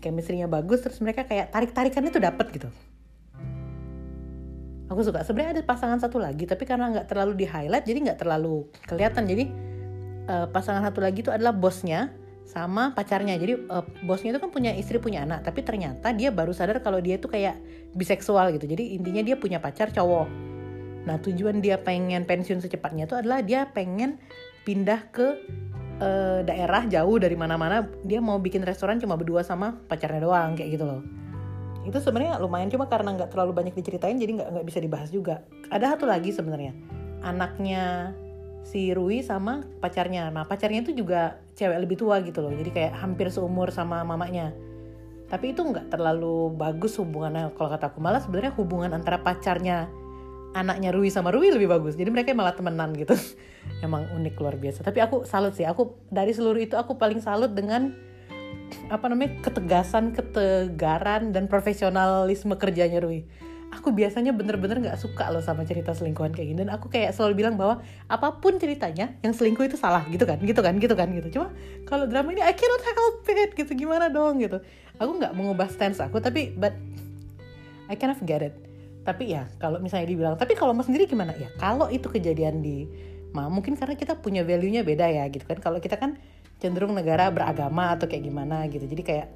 [0.00, 2.68] Chemistry-nya bagus terus mereka kayak tarik-tarikannya tuh dapet gitu.
[4.86, 5.26] Aku suka.
[5.26, 9.26] Sebenarnya ada pasangan satu lagi tapi karena nggak terlalu di highlight jadi nggak terlalu kelihatan.
[9.26, 9.44] Jadi
[10.30, 12.14] uh, pasangan satu lagi itu adalah bosnya
[12.46, 13.34] sama pacarnya.
[13.34, 17.02] Jadi uh, bosnya itu kan punya istri punya anak, tapi ternyata dia baru sadar kalau
[17.02, 17.58] dia itu kayak
[17.98, 18.70] biseksual gitu.
[18.70, 20.50] Jadi intinya dia punya pacar cowok
[21.08, 24.20] Nah tujuan dia pengen pensiun secepatnya itu adalah dia pengen
[24.68, 25.26] pindah ke
[26.00, 27.88] uh, daerah jauh dari mana-mana.
[28.04, 31.00] Dia mau bikin restoran cuma berdua sama pacarnya doang kayak gitu loh.
[31.80, 35.44] Itu sebenarnya lumayan cuma karena nggak terlalu banyak diceritain jadi nggak bisa dibahas juga.
[35.72, 36.76] Ada satu lagi sebenarnya
[37.24, 38.12] anaknya
[38.64, 40.28] si Rui sama pacarnya.
[40.28, 42.52] Nah pacarnya itu juga cewek lebih tua gitu loh.
[42.52, 44.52] Jadi kayak hampir seumur sama mamanya.
[45.30, 48.02] Tapi itu nggak terlalu bagus hubungannya kalau kata aku.
[48.02, 49.88] Malah sebenarnya hubungan antara pacarnya
[50.56, 51.94] anaknya Rui sama Rui lebih bagus.
[51.94, 53.14] Jadi mereka malah temenan gitu.
[53.86, 54.82] Emang unik luar biasa.
[54.82, 55.66] Tapi aku salut sih.
[55.66, 57.94] Aku dari seluruh itu aku paling salut dengan
[58.90, 63.26] apa namanya ketegasan, ketegaran dan profesionalisme kerjanya Rui
[63.70, 67.46] aku biasanya bener-bener nggak suka loh sama cerita selingkuhan kayak gini dan aku kayak selalu
[67.46, 67.78] bilang bahwa
[68.10, 71.54] apa pun ceritanya yang selingkuh itu salah gitu kan gitu kan gitu kan gitu cuma
[71.86, 74.58] kalau drama ini I cannot help it gitu gimana dong gitu
[74.98, 76.74] aku nggak mengubah stance aku tapi but
[77.86, 78.54] I kind of get it
[79.00, 81.32] tapi ya kalau misalnya dibilang tapi kalau mas sendiri gimana?
[81.36, 82.84] Ya kalau itu kejadian di
[83.30, 85.62] Ma mungkin karena kita punya value-nya beda ya gitu kan.
[85.62, 86.18] Kalau kita kan
[86.58, 88.84] cenderung negara beragama atau kayak gimana gitu.
[88.90, 89.26] Jadi kayak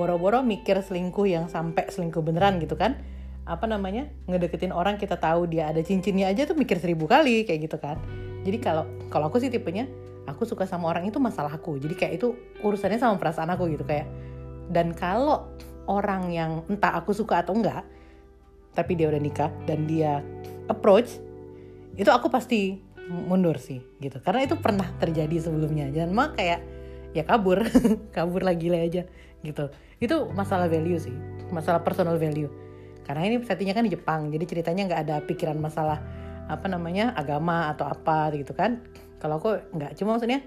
[0.00, 2.96] boro-boro mikir selingkuh yang sampai selingkuh beneran gitu kan.
[3.44, 4.08] Apa namanya?
[4.26, 8.00] Ngedeketin orang kita tahu dia ada cincinnya aja tuh mikir seribu kali kayak gitu kan.
[8.48, 9.86] Jadi kalau kalau aku sih tipenya
[10.24, 13.84] aku suka sama orang itu masalahku jadi kayak itu urusannya sama perasaan aku gitu.
[13.84, 14.08] Kayak
[14.72, 15.52] dan kalau
[15.86, 17.86] orang yang entah aku suka atau enggak
[18.76, 20.20] tapi dia udah nikah dan dia
[20.68, 21.16] approach
[21.96, 22.76] itu aku pasti
[23.08, 24.20] mundur sih gitu.
[24.20, 25.88] Karena itu pernah terjadi sebelumnya.
[25.88, 26.60] Dan mah kayak
[27.16, 27.64] ya kabur
[28.16, 29.08] kabur lagi lah aja
[29.40, 29.72] gitu.
[29.96, 31.16] Itu masalah value sih
[31.50, 32.50] masalah personal value.
[33.06, 36.02] Karena ini settingnya kan di Jepang jadi ceritanya nggak ada pikiran masalah
[36.46, 38.82] apa namanya agama atau apa gitu kan.
[39.22, 40.42] Kalau aku nggak cuma maksudnya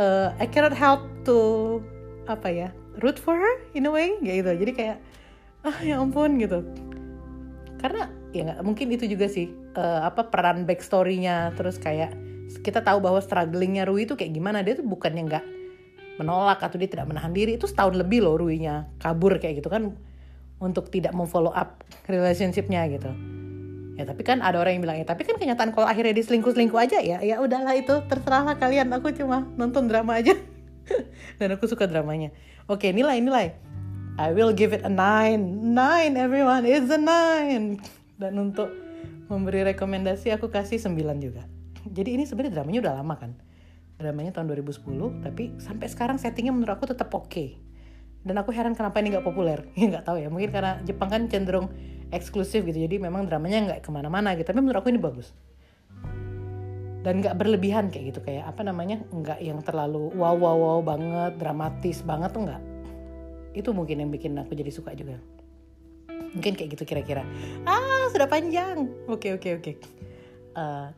[0.00, 1.80] uh, I cannot help to
[2.24, 2.68] apa ya
[3.04, 4.48] root for her in a way gitu.
[4.48, 4.98] Jadi kayak
[5.64, 6.60] ah ya ampun gitu
[7.84, 11.52] karena ya mungkin itu juga sih uh, apa peran backstorynya.
[11.52, 12.16] Terus kayak
[12.64, 14.64] kita tahu bahwa strugglingnya Rui itu kayak gimana.
[14.64, 15.44] Dia tuh bukannya nggak
[16.16, 17.60] menolak atau dia tidak menahan diri.
[17.60, 19.92] Itu setahun lebih loh Rui-nya kabur kayak gitu kan
[20.64, 23.12] untuk tidak memfollow up relationshipnya gitu.
[24.00, 26.80] Ya tapi kan ada orang yang bilang ya tapi kan kenyataan kalau akhirnya diselingkuh selingkuh
[26.80, 27.20] aja ya.
[27.20, 28.88] Ya udahlah itu terserahlah kalian.
[28.96, 30.32] Aku cuma nonton drama aja.
[31.38, 32.32] Dan aku suka dramanya.
[32.64, 33.73] Oke nilai nilai
[34.14, 35.74] I will give it a nine.
[35.74, 36.62] Nine everyone.
[36.62, 37.82] It's a nine.
[38.14, 38.70] Dan untuk
[39.26, 41.42] memberi rekomendasi aku kasih 9 juga.
[41.82, 43.34] Jadi ini sebenarnya dramanya udah lama kan?
[43.98, 47.26] Dramanya tahun 2010 tapi sampai sekarang settingnya menurut aku tetap oke.
[47.26, 47.58] Okay
[48.24, 49.68] dan aku heran kenapa ini nggak populer.
[49.76, 51.74] Ya nggak tahu ya mungkin karena Jepang kan cenderung
[52.14, 52.78] eksklusif gitu.
[52.86, 54.48] Jadi memang dramanya nggak ke mana-mana gitu.
[54.48, 55.34] Tapi menurut aku ini bagus.
[57.04, 58.20] Dan nggak berlebihan kayak gitu.
[58.24, 59.04] Kayak apa namanya?
[59.12, 62.73] Nggak yang terlalu wow wow wow banget dramatis banget tuh nggak
[63.54, 65.22] itu mungkin yang bikin aku jadi suka juga
[66.34, 67.22] mungkin kayak gitu kira-kira
[67.64, 69.72] ah sudah panjang oke oke oke
[70.58, 70.90] uh,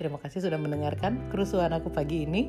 [0.00, 2.48] terima kasih sudah mendengarkan kerusuhan aku pagi ini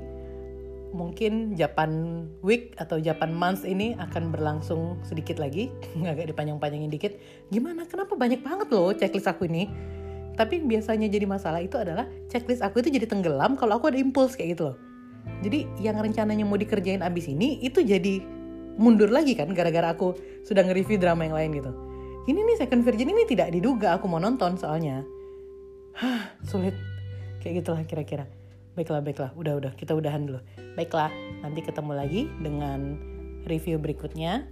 [0.95, 5.67] mungkin Japan Week atau Japan Month ini akan berlangsung sedikit lagi,
[6.07, 7.19] agak dipanjang-panjangin dikit.
[7.51, 7.83] Gimana?
[7.83, 9.67] Kenapa banyak banget loh checklist aku ini?
[10.37, 14.37] Tapi biasanya jadi masalah itu adalah checklist aku itu jadi tenggelam kalau aku ada impuls
[14.37, 14.77] kayak gitu loh.
[15.43, 18.21] Jadi yang rencananya mau dikerjain abis ini itu jadi
[18.77, 20.13] mundur lagi kan gara-gara aku
[20.45, 21.71] sudah nge-review drama yang lain gitu.
[22.27, 25.03] Ini nih Second Virgin ini tidak diduga aku mau nonton soalnya.
[25.97, 26.75] Hah, sulit.
[27.41, 28.25] Kayak gitulah kira-kira.
[28.77, 29.31] Baiklah, baiklah.
[29.33, 29.71] Udah, udah.
[29.73, 30.39] Kita udahan dulu.
[30.77, 31.09] Baiklah,
[31.41, 32.99] nanti ketemu lagi dengan
[33.47, 34.45] review berikutnya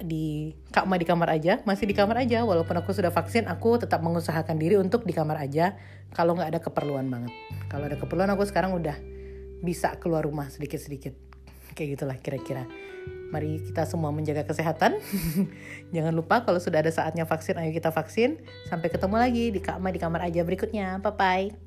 [0.00, 2.46] di Kak Ma di kamar aja, masih di kamar aja.
[2.46, 5.74] Walaupun aku sudah vaksin, aku tetap mengusahakan diri untuk di kamar aja
[6.14, 7.34] kalau nggak ada keperluan banget.
[7.66, 8.96] Kalau ada keperluan aku sekarang udah
[9.60, 11.25] bisa keluar rumah sedikit-sedikit.
[11.76, 12.64] Kayak gitulah kira-kira.
[13.28, 14.96] Mari kita semua menjaga kesehatan.
[15.94, 18.40] Jangan lupa kalau sudah ada saatnya vaksin, ayo kita vaksin.
[18.66, 21.04] Sampai ketemu lagi di Kak Ma di kamar aja berikutnya.
[21.04, 21.65] Bye-bye.